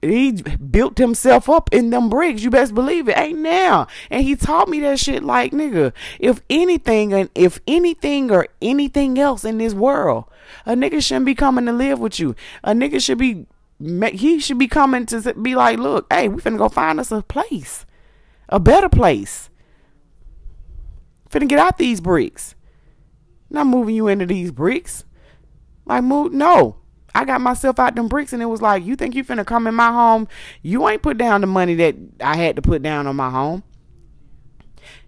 [0.00, 2.42] he built himself up in them bricks.
[2.42, 3.18] You best believe it.
[3.18, 3.86] Ain't now.
[4.10, 9.18] And he taught me that shit like, nigga, if anything and if anything or anything
[9.18, 10.24] else in this world,
[10.64, 12.34] a nigga shouldn't be coming to live with you.
[12.64, 13.46] A nigga should be
[13.78, 17.22] he should be coming to be like, look, hey, we finna go find us a
[17.22, 17.84] place,
[18.48, 19.50] a better place.
[21.30, 22.54] Finna get out these bricks.
[23.50, 25.04] Not moving you into these bricks.
[25.84, 26.76] Like move no.
[27.14, 29.66] I got myself out them bricks and it was like, you think you finna come
[29.66, 30.28] in my home?
[30.62, 33.62] You ain't put down the money that I had to put down on my home.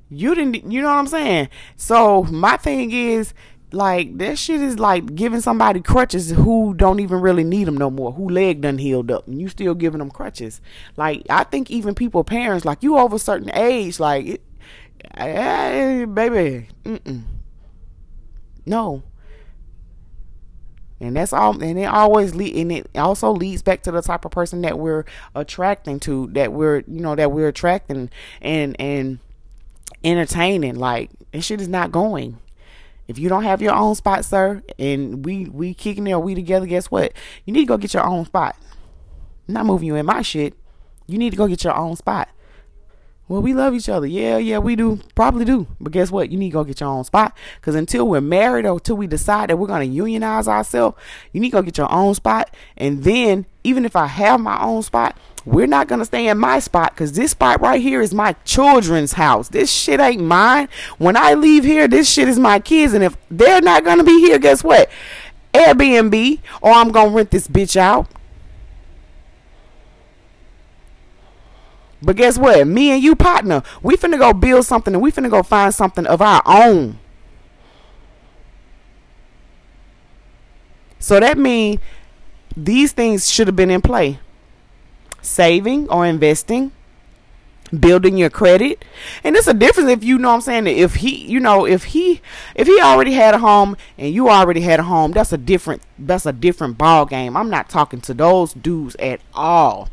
[0.09, 1.50] You didn't you know what I'm saying?
[1.76, 3.35] So my thing is
[3.70, 7.90] like that shit is like giving somebody crutches who don't even really need them no
[7.90, 10.61] more who leg done healed up and you still giving them crutches.
[10.96, 14.24] Like i think even people parents like you over a certain age like
[15.16, 17.22] hey, eh, baby mm-mm.
[18.66, 19.02] no.
[21.00, 24.24] And that's all and it always lead and it also leads back to the type
[24.24, 25.04] of person that we're
[25.35, 28.11] attracting to that we're you know that we're attracting
[28.42, 29.20] and and
[30.02, 30.74] entertaining.
[30.74, 32.38] Like this shit is not going
[33.09, 36.66] if you don't have your own spot, sir, and we we kicking there, we together,
[36.66, 37.12] guess what?
[37.47, 38.55] You need to go get your own spot.
[39.49, 40.55] I'm not moving you in my shit.
[41.07, 42.29] You need to go get your own spot.
[43.27, 44.07] Well, we love each other.
[44.07, 45.01] Yeah, yeah, we do.
[45.14, 45.66] Probably do.
[45.81, 46.31] But guess what?
[46.31, 47.37] You need to go get your own spot.
[47.57, 50.97] Because until we're married or until we decide that we're going to unionize ourselves,
[51.33, 52.55] you need to go get your own spot.
[52.77, 55.16] And then, even if I have my own spot,
[55.48, 58.34] we're not going to stay in my spot because this spot right here is my
[58.44, 59.48] children's house.
[59.48, 60.68] This shit ain't mine.
[60.98, 62.92] When I leave here, this shit is my kids.
[62.92, 64.90] And if they're not going to be here, guess what?
[65.54, 68.08] Airbnb or I'm going to rent this bitch out.
[72.02, 72.66] But guess what?
[72.66, 73.62] Me and you partner.
[73.82, 76.98] We finna go build something and we finna go find something of our own.
[80.98, 81.80] So that means
[82.54, 84.20] these things should have been in play
[85.28, 86.72] saving or investing
[87.68, 88.84] building your credit.
[89.24, 91.84] And it's a difference if you know what i'm saying if he you know if
[91.84, 92.20] he
[92.54, 95.82] if he already had a home and you already had a home that's a different
[95.98, 99.88] that's a different ball game i'm not talking to those dudes at all.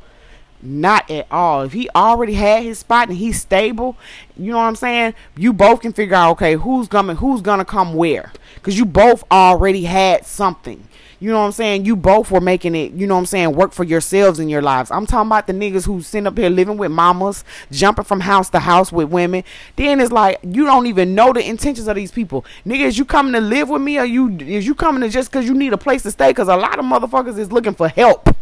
[0.61, 1.61] Not at all.
[1.61, 3.97] If he already had his spot and he's stable
[4.35, 5.13] you know what i'm saying?
[5.35, 8.31] You both can figure out okay who's coming who's gonna come where?
[8.55, 10.87] Because you both already had something
[11.19, 11.86] you know what I'm saying?
[11.86, 14.62] You both were making it, you know what I'm saying, work for yourselves in your
[14.62, 14.91] lives.
[14.91, 18.49] I'm talking about the niggas who sit up here living with mamas, jumping from house
[18.51, 19.43] to house with women.
[19.75, 22.45] Then it's like you don't even know the intentions of these people.
[22.65, 25.45] Niggas, you coming to live with me or you is you coming to just cause
[25.45, 26.34] you need a place to stay?
[26.34, 28.36] Cause a lot of motherfuckers is looking for help.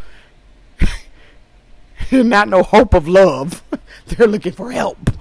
[2.12, 3.64] Not no hope of love.
[4.08, 5.13] They're looking for help.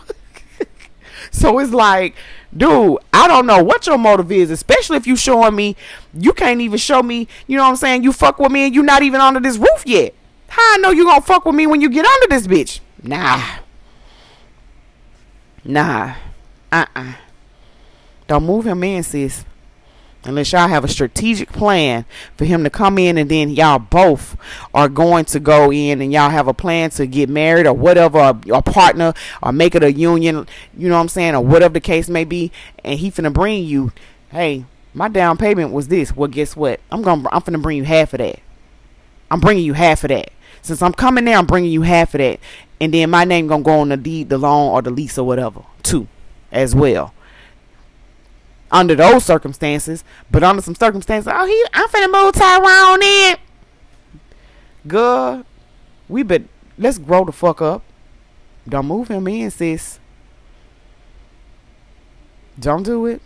[1.33, 2.15] So it's like
[2.57, 5.77] dude, I don't know what your motive is, especially if you showing me
[6.15, 8.75] you can't even show me, you know what I'm saying, you fuck with me and
[8.75, 10.15] you not even under this roof yet.
[10.49, 12.81] How I know you gonna fuck with me when you get under this bitch?
[13.03, 13.43] Nah.
[15.65, 16.15] Nah.
[16.71, 17.15] Uh-uh.
[18.29, 19.45] Don't move him in, sis
[20.25, 22.05] unless y'all have a strategic plan
[22.37, 24.37] for him to come in and then y'all both
[24.73, 28.19] are going to go in and y'all have a plan to get married or whatever
[28.19, 31.75] a, a partner or make it a union you know what i'm saying or whatever
[31.75, 32.53] the case may be
[32.85, 33.93] and he finna bring you
[34.31, 36.15] hey my down payment was this.
[36.15, 36.81] Well guess what?
[36.91, 38.41] I'm gonna i'm finna bring you half of that.
[39.31, 40.31] I'm bringing you half of that.
[40.61, 42.41] Since i'm coming there i'm bringing you half of that.
[42.81, 45.27] And then my name gonna go on the deed the loan or the lease or
[45.27, 46.09] whatever too
[46.51, 47.15] as well
[48.73, 50.03] under those circumstances.
[50.31, 53.37] But under some circumstances, oh, he, I'm finna move Tyrone in.
[54.89, 55.45] Good.
[56.09, 56.43] We but
[56.79, 57.83] let's grow the fuck up.
[58.69, 59.99] Don't move him in, sis.
[62.59, 63.21] Don't do it.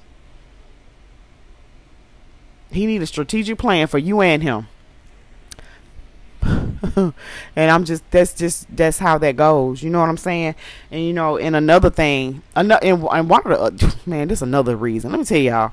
[2.71, 4.69] He need a strategic plan for you and him.
[7.57, 9.83] and I'm just that's just that's how that goes.
[9.83, 10.55] You know what I'm saying?
[10.91, 14.77] And you know, and another thing, another and, and one of the man, this another
[14.77, 15.11] reason.
[15.11, 15.73] Let me tell y'all.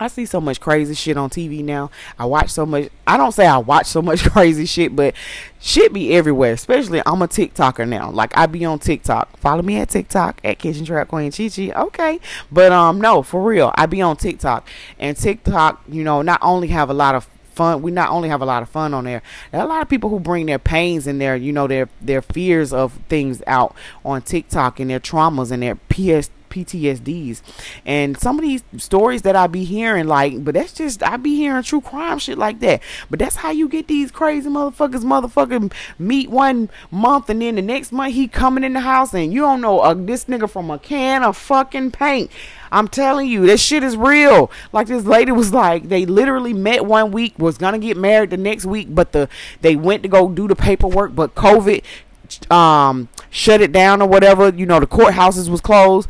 [0.00, 1.90] I see so much crazy shit on TV now.
[2.18, 2.88] I watch so much.
[3.06, 5.14] I don't say I watch so much crazy shit, but
[5.60, 6.52] shit be everywhere.
[6.52, 8.10] Especially I'm a TikToker now.
[8.10, 9.36] Like I be on TikTok.
[9.38, 11.72] Follow me at TikTok at Kitchen Trap Queen Chi Chi.
[11.72, 12.20] Okay,
[12.52, 15.82] but um no, for real, I be on TikTok and TikTok.
[15.88, 17.82] You know, not only have a lot of fun.
[17.82, 19.22] We not only have a lot of fun on there.
[19.50, 22.22] There a lot of people who bring their pains and their, you know, their their
[22.22, 27.42] fears of things out on TikTok and their traumas and their PS PTSDs.
[27.84, 31.36] And some of these stories that I be hearing, like, but that's just I be
[31.36, 32.80] hearing true crime shit like that.
[33.10, 37.62] But that's how you get these crazy motherfuckers, motherfucking meet one month and then the
[37.62, 40.70] next month he coming in the house and you don't know uh, this nigga from
[40.70, 42.30] a can of fucking paint.
[42.70, 44.50] I'm telling you, this shit is real.
[44.72, 48.36] Like this lady was like, they literally met one week, was gonna get married the
[48.36, 49.28] next week, but the
[49.60, 51.82] they went to go do the paperwork, but COVID
[52.50, 54.50] um shut it down or whatever.
[54.50, 56.08] You know, the courthouses was closed.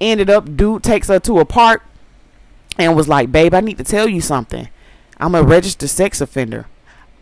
[0.00, 1.82] Ended up, dude takes her to a park
[2.78, 4.68] and was like, "Babe, I need to tell you something.
[5.18, 6.66] I'm a registered sex offender."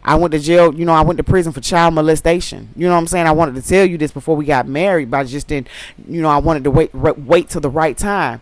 [0.07, 2.69] I went to jail, you know, I went to prison for child molestation.
[2.77, 3.27] You know what I'm saying?
[3.27, 5.67] I wanted to tell you this before we got married, but I just didn't,
[6.07, 8.41] you know, I wanted to wait wait till the right time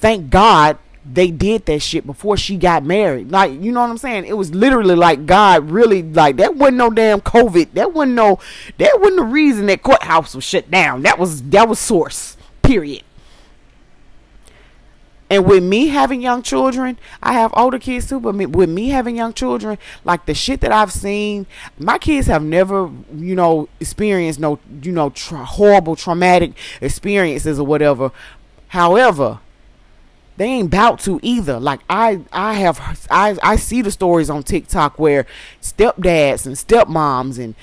[0.00, 3.30] thank God they did that shit before she got married.
[3.30, 4.26] Like, you know what I'm saying?
[4.26, 7.72] It was literally like God really like that wasn't no damn COVID.
[7.72, 8.38] That wasn't no
[8.78, 11.02] that wasn't the reason that courthouse was shut down.
[11.02, 12.36] That was that was source.
[12.62, 13.02] Period.
[15.30, 18.88] And with me having young children, I have older kids too, but me, with me
[18.88, 21.46] having young children, like the shit that I've seen,
[21.78, 27.66] my kids have never, you know, experienced no, you know, tra- horrible traumatic experiences or
[27.66, 28.10] whatever.
[28.68, 29.38] However,
[30.40, 31.60] they ain't about to either.
[31.60, 35.26] Like I I have I I see the stories on TikTok where
[35.60, 37.54] stepdads and stepmoms and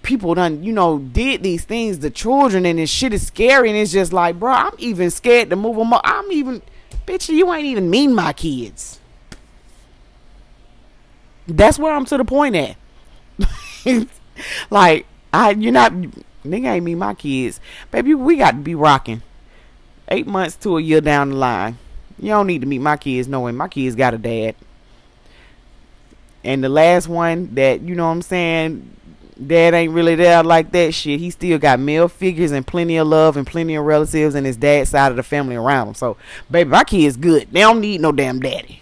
[0.00, 3.78] people done you know did these things to children and this shit is scary and
[3.78, 6.00] it's just like bro I'm even scared to move them up.
[6.04, 6.62] I'm even
[7.06, 8.98] bitch you ain't even mean my kids.
[11.46, 12.76] That's where I'm to the point at.
[14.70, 15.92] like I you're not
[16.46, 17.60] nigga ain't mean my kids.
[17.90, 19.20] Baby, we got to be rocking.
[20.08, 21.76] Eight months to a year down the line.
[22.22, 24.54] You don't need to meet my kids knowing my kids got a dad.
[26.44, 28.96] And the last one that, you know what I'm saying,
[29.44, 31.18] dad ain't really there like that shit.
[31.18, 34.56] He still got male figures and plenty of love and plenty of relatives and his
[34.56, 35.94] dad's side of the family around him.
[35.94, 36.16] So,
[36.48, 37.50] baby, my kids good.
[37.50, 38.81] They don't need no damn daddy.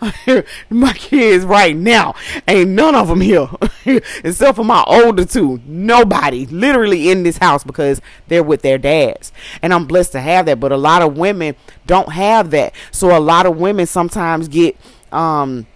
[0.70, 2.14] my kids right now
[2.46, 3.48] ain't none of them here
[4.24, 9.32] except for my older two nobody literally in this house because they're with their dads
[9.62, 11.54] and i'm blessed to have that but a lot of women
[11.86, 14.76] don't have that so a lot of women sometimes get
[15.12, 15.66] um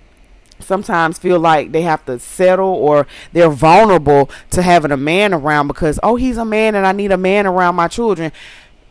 [0.61, 5.69] sometimes feel like they have to settle or they're vulnerable to having a man around
[5.69, 8.33] because oh he's a man and I need a man around my children.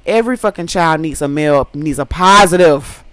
[0.05, 3.03] Every fucking child needs a male needs a positive.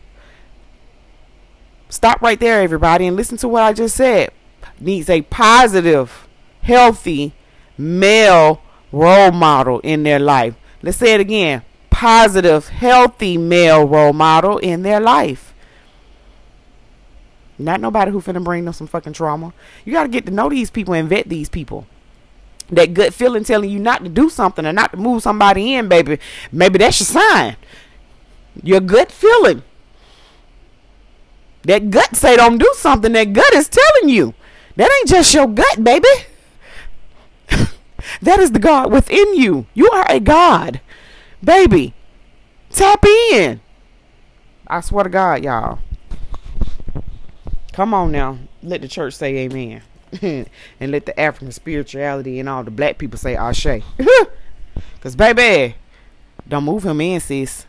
[1.94, 4.32] Stop right there everybody and listen to what I just said.
[4.80, 6.26] Needs a positive,
[6.60, 7.34] healthy
[7.78, 10.56] male role model in their life.
[10.82, 11.62] Let's say it again.
[11.90, 15.54] Positive, healthy male role model in their life.
[17.60, 19.52] Not nobody who finna bring them some fucking trauma.
[19.84, 21.86] You gotta get to know these people and vet these people.
[22.70, 25.86] That gut feeling telling you not to do something or not to move somebody in,
[25.86, 26.18] baby.
[26.50, 27.54] Maybe that's your sign.
[28.64, 29.62] Your gut feeling.
[31.64, 33.12] That gut say don't do something.
[33.12, 34.34] That gut is telling you.
[34.76, 36.08] That ain't just your gut, baby.
[38.22, 39.66] that is the God within you.
[39.74, 40.80] You are a God.
[41.42, 41.94] Baby.
[42.70, 43.60] Tap in.
[44.66, 45.78] I swear to God, y'all.
[47.72, 48.38] Come on now.
[48.62, 49.82] Let the church say amen.
[50.22, 50.48] and
[50.80, 53.82] let the African spirituality and all the black people say Ashe.
[54.94, 55.76] Because, baby,
[56.48, 57.66] don't move him in, sis.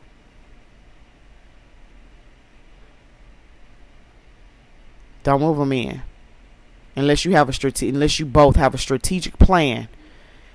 [5.25, 6.03] Don't move him in.
[6.95, 9.87] Unless you have a strate- unless you both have a strategic plan.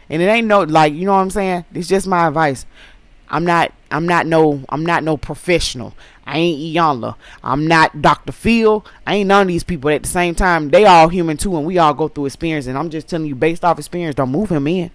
[0.09, 1.65] And it ain't no like, you know what I'm saying?
[1.75, 2.65] It's just my advice.
[3.29, 5.95] I'm not I'm not no I'm not no professional.
[6.25, 7.17] I ain't Iyanla.
[7.43, 8.31] I'm not Dr.
[8.31, 8.87] Phil.
[9.05, 10.71] I ain't none of these people at the same time.
[10.71, 13.35] They all human too and we all go through experience and I'm just telling you
[13.35, 14.93] based off experience, don't move him in.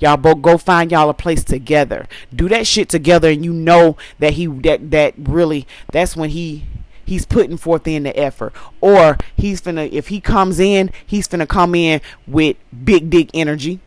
[0.00, 2.08] Y'all both go find y'all a place together.
[2.34, 6.64] Do that shit together and you know that he that that really that's when he
[7.10, 8.52] he's putting forth in the effort.
[8.80, 13.80] Or he's gonna if he comes in, he's gonna come in with big dick energy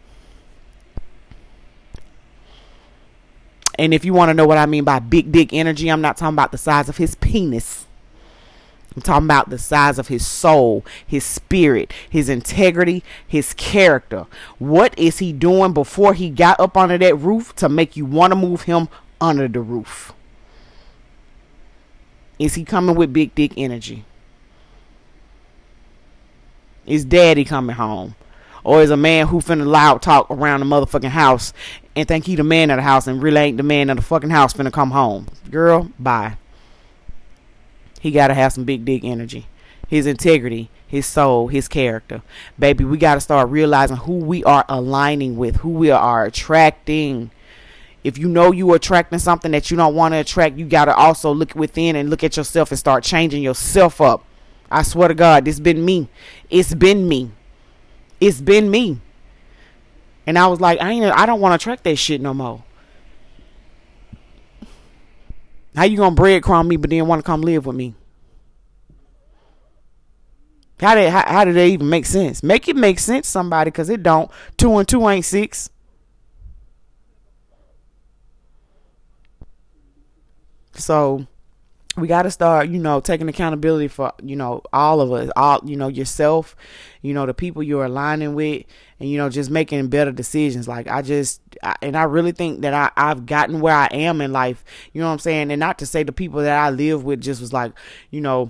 [3.79, 6.17] And if you want to know what I mean by big dick energy, I'm not
[6.17, 7.87] talking about the size of his penis.
[8.95, 14.27] I'm talking about the size of his soul, his spirit, his integrity, his character.
[14.59, 18.31] What is he doing before he got up under that roof to make you want
[18.31, 20.13] to move him under the roof?
[22.39, 24.05] Is he coming with big dick energy?
[26.85, 28.15] Is daddy coming home?
[28.63, 31.53] Or is a man who finna loud talk around the motherfucking house
[31.95, 34.03] and think he the man of the house and really ain't the man of the
[34.03, 35.27] fucking house finna come home.
[35.51, 36.37] Girl, bye.
[37.99, 39.47] He gotta have some big dick energy.
[39.87, 42.21] His integrity, his soul, his character.
[42.57, 47.31] Baby, we gotta start realizing who we are aligning with, who we are attracting.
[48.03, 50.93] If you know you are attracting something that you don't want to attract, you gotta
[50.93, 54.25] also look within and look at yourself and start changing yourself up.
[54.69, 56.09] I swear to God, this been me.
[56.49, 57.31] It's been me.
[58.19, 58.99] It's been me.
[60.25, 62.63] And I was like, I ain't I don't want to track that shit no more.
[65.75, 67.95] How you gonna breadcrumb me but then want to come live with me?
[70.79, 72.43] How did how, how did that even make sense?
[72.43, 74.29] Make it make sense, somebody, because it don't.
[74.57, 75.69] Two and two ain't six.
[80.75, 81.27] So
[81.95, 85.61] we got to start, you know, taking accountability for, you know, all of us, all,
[85.63, 86.55] you know, yourself,
[87.03, 88.63] you know, the people you're aligning with,
[88.99, 90.67] and, you know, just making better decisions.
[90.67, 94.21] Like, I just, I, and I really think that I, I've gotten where I am
[94.21, 95.51] in life, you know what I'm saying?
[95.51, 97.73] And not to say the people that I live with just was like,
[98.09, 98.49] you know,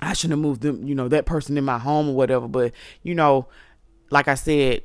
[0.00, 2.48] I shouldn't have moved them, you know, that person in my home or whatever.
[2.48, 2.72] But,
[3.04, 3.46] you know,
[4.10, 4.82] like I said,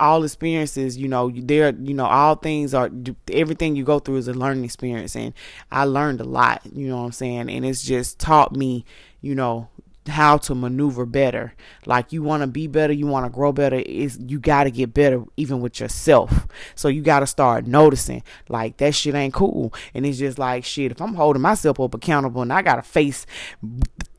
[0.00, 2.90] all experiences, you know, there, you know, all things are
[3.30, 5.34] everything you go through is a learning experience, and
[5.70, 6.62] I learned a lot.
[6.72, 7.50] You know what I'm saying?
[7.50, 8.84] And it's just taught me,
[9.20, 9.68] you know,
[10.08, 11.54] how to maneuver better.
[11.86, 13.76] Like you want to be better, you want to grow better.
[13.76, 16.46] Is you got to get better even with yourself.
[16.74, 19.72] So you got to start noticing like that shit ain't cool.
[19.94, 20.92] And it's just like shit.
[20.92, 23.26] If I'm holding myself up accountable and I got to face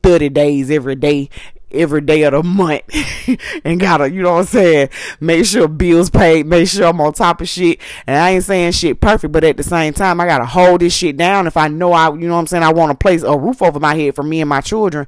[0.03, 1.29] 30 days every day
[1.73, 2.83] every day of the month
[3.65, 7.13] and gotta, you know what I'm saying, make sure bills paid, make sure I'm on
[7.13, 7.79] top of shit.
[8.07, 10.93] And I ain't saying shit perfect, but at the same time, I gotta hold this
[10.95, 13.23] shit down if I know I, you know what I'm saying, I want to place
[13.23, 15.07] a roof over my head for me and my children.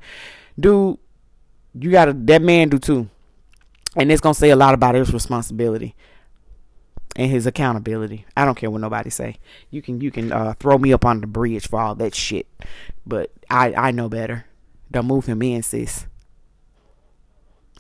[0.59, 0.97] Dude,
[1.79, 3.09] you gotta, that man do too.
[3.95, 5.95] And it's gonna say a lot about his responsibility
[7.15, 8.25] and his accountability.
[8.35, 9.37] I don't care what nobody say.
[9.69, 12.47] You can you can uh, throw me up on the bridge for all that shit,
[13.05, 14.45] but I I know better.
[14.91, 16.07] Don't move him in, sis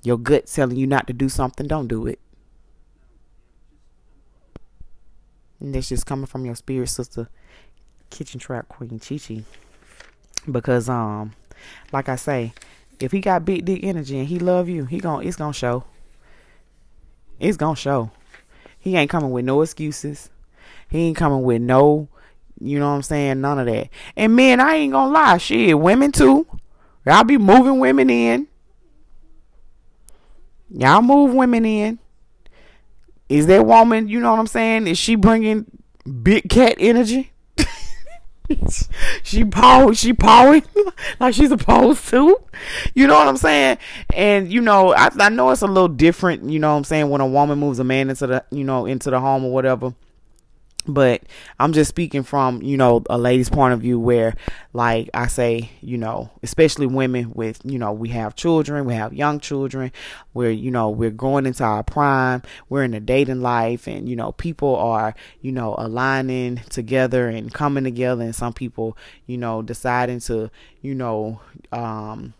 [0.03, 2.19] your gut telling you not to do something, don't do it.
[5.59, 7.29] And that's just coming from your spirit sister,
[8.09, 9.43] kitchen trap queen Chi Chi.
[10.51, 11.33] Because um,
[11.93, 12.53] like I say,
[12.99, 15.85] if he got big dick energy and he love you, he gon' it's gonna show.
[17.39, 18.11] It's gonna show.
[18.77, 20.29] He ain't coming with no excuses.
[20.89, 22.09] He ain't coming with no,
[22.59, 23.89] you know what I'm saying, none of that.
[24.17, 26.45] And men, I ain't gonna lie, shit, women too.
[27.05, 28.47] Y'all be moving women in.
[30.73, 31.99] Y'all move women in.
[33.29, 34.87] Is that woman, you know what I'm saying?
[34.87, 35.65] Is she bringing
[36.21, 37.31] big cat energy?
[39.23, 40.63] she paw she pawing
[41.19, 42.37] like she's supposed to.
[42.93, 43.77] You know what I'm saying?
[44.13, 47.09] And you know, I I know it's a little different, you know what I'm saying,
[47.09, 49.93] when a woman moves a man into the you know, into the home or whatever
[50.87, 51.23] but
[51.59, 54.35] I'm just speaking from, you know, a lady's point of view where,
[54.73, 59.13] like I say, you know, especially women with, you know, we have children, we have
[59.13, 59.91] young children,
[60.33, 64.15] where, you know, we're going into our prime, we're in a dating life, and, you
[64.15, 69.61] know, people are, you know, aligning together and coming together, and some people, you know,
[69.61, 71.39] deciding to, you know,
[71.71, 72.33] um,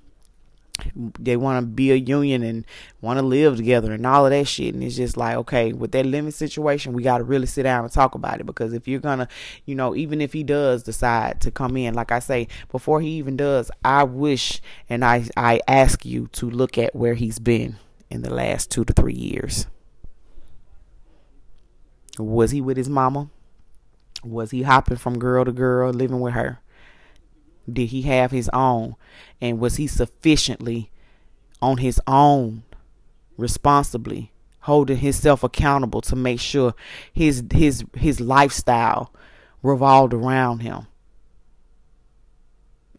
[0.96, 2.66] they want to be a union and
[3.02, 4.74] want to live together and all of that shit.
[4.74, 7.84] And it's just like, okay, with that living situation, we got to really sit down
[7.84, 9.28] and talk about it because if you're gonna,
[9.66, 13.10] you know, even if he does decide to come in, like I say, before he
[13.12, 17.78] even does, I wish and I I ask you to look at where he's been
[18.10, 19.68] in the last two to three years.
[22.18, 23.30] Was he with his mama?
[24.24, 26.60] Was he hopping from girl to girl, living with her?
[27.72, 28.96] Did he have his own?
[29.42, 30.92] And was he sufficiently
[31.62, 32.64] on his own,
[33.38, 36.74] responsibly, holding himself accountable to make sure
[37.12, 39.14] his his his lifestyle
[39.62, 40.88] revolved around him?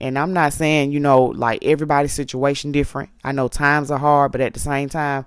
[0.00, 3.10] And I'm not saying, you know, like everybody's situation different.
[3.22, 5.24] I know times are hard, but at the same time,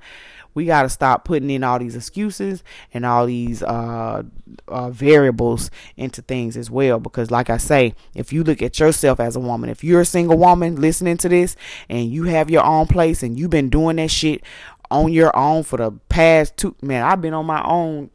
[0.58, 4.24] we got to stop putting in all these excuses and all these uh,
[4.68, 6.99] uh, variables into things as well.
[6.99, 10.05] Because, like I say, if you look at yourself as a woman, if you're a
[10.05, 11.55] single woman listening to this
[11.89, 14.41] and you have your own place and you've been doing that shit
[14.89, 18.10] on your own for the past two, man, I've been on my own.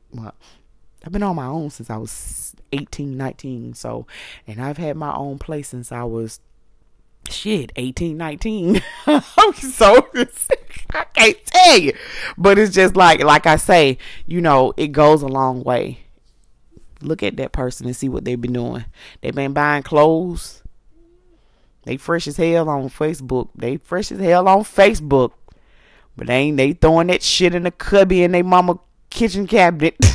[1.05, 3.75] I've been on my own since I was 18, 19.
[3.75, 4.09] So,
[4.49, 6.41] and I've had my own place since I was
[7.31, 10.09] shit 18 19 i'm so
[10.95, 11.95] i can't tell you.
[12.37, 16.01] But it's just like like i say you know it goes a long way.
[17.01, 18.85] Look at that person and see what they've been doing.
[19.21, 20.63] They've been buying clothes.
[21.85, 23.49] They fresh as hell on facebook.
[23.57, 25.33] They fresh as hell on facebook.
[26.17, 28.79] But they ain't they throwing that shit in the cubby in their mama
[29.11, 29.97] kitchen cabinet.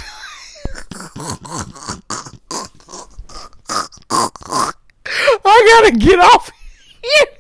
[5.49, 6.51] I gotta get off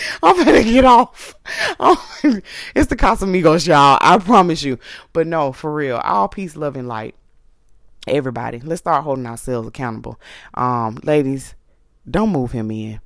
[0.22, 1.34] I'm gonna get off.
[2.74, 3.98] it's the Casamigos, y'all.
[4.00, 4.78] I promise you.
[5.12, 5.96] But no, for real.
[5.98, 7.14] All peace, love, and light.
[8.06, 10.18] Everybody, let's start holding ourselves accountable.
[10.54, 11.54] Um, ladies,
[12.10, 13.00] don't move him in.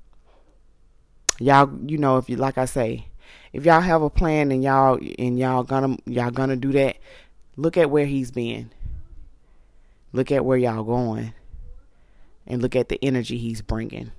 [1.41, 3.07] Y'all, you know, if you like I say,
[3.53, 6.99] if y'all have a plan and y'all and y'all gonna y'all gonna do that,
[7.57, 8.71] look at where he's been.
[10.13, 11.33] Look at where y'all going.
[12.47, 14.13] And look at the energy he's bringing.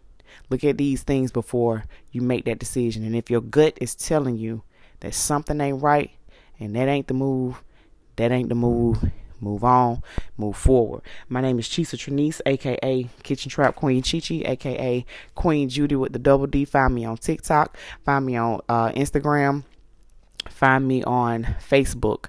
[0.53, 3.03] Look at these things before you make that decision.
[3.03, 4.61] And if your gut is telling you
[4.99, 6.11] that something ain't right
[6.59, 7.63] and that ain't the move,
[8.17, 9.03] that ain't the move,
[9.39, 10.03] move on,
[10.37, 11.01] move forward.
[11.27, 16.19] My name is Chisa Trinice, aka Kitchen Trap Queen Chichi, aka Queen Judy with the
[16.19, 16.65] double D.
[16.65, 17.75] Find me on TikTok,
[18.05, 19.63] find me on uh, Instagram,
[20.49, 22.25] find me on Facebook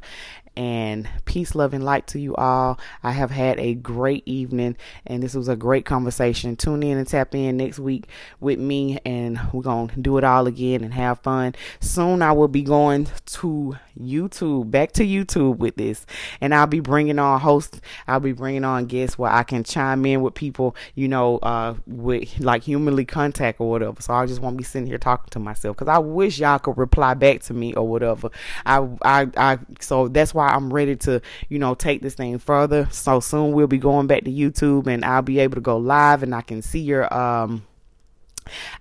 [0.57, 2.79] and peace, love, and light to you all.
[3.03, 4.77] I have had a great evening,
[5.07, 6.57] and this was a great conversation.
[6.57, 8.09] Tune in and tap in next week
[8.41, 11.55] with me, and we're going to do it all again and have fun.
[11.81, 16.07] Soon, I will be going to YouTube, back to YouTube with this,
[16.41, 20.05] and I'll be bringing on hosts, I'll be bringing on guests where I can chime
[20.07, 24.01] in with people, you know, uh, with like humanly contact or whatever.
[24.01, 26.77] So I just won't be sitting here talking to myself because I wish y'all could
[26.77, 28.31] reply back to me or whatever.
[28.67, 32.39] I, I, I, so that's why why I'm ready to, you know, take this thing
[32.39, 32.89] further.
[32.91, 36.23] So soon we'll be going back to YouTube and I'll be able to go live
[36.23, 37.67] and I can see your um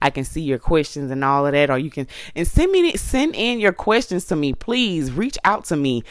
[0.02, 2.98] I can see your questions and all of that, or you can and send me
[2.98, 4.54] send in your questions to me.
[4.54, 6.04] Please reach out to me.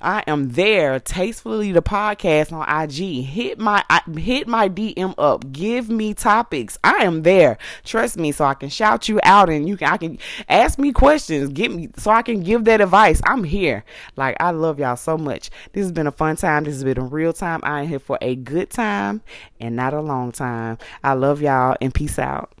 [0.00, 0.98] I am there.
[1.00, 3.24] Tastefully the podcast on IG.
[3.24, 3.84] Hit my
[4.16, 5.52] hit my DM up.
[5.52, 6.78] Give me topics.
[6.82, 7.58] I am there.
[7.84, 10.92] Trust me, so I can shout you out and you can I can ask me
[10.92, 11.50] questions.
[11.50, 13.20] Get me so I can give that advice.
[13.24, 13.84] I'm here.
[14.16, 15.50] Like I love y'all so much.
[15.72, 16.64] This has been a fun time.
[16.64, 17.60] This has been a real time.
[17.62, 19.22] I am here for a good time
[19.60, 20.78] and not a long time.
[21.04, 22.52] I love y'all and peace out.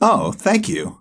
[0.00, 0.99] Oh, thank you.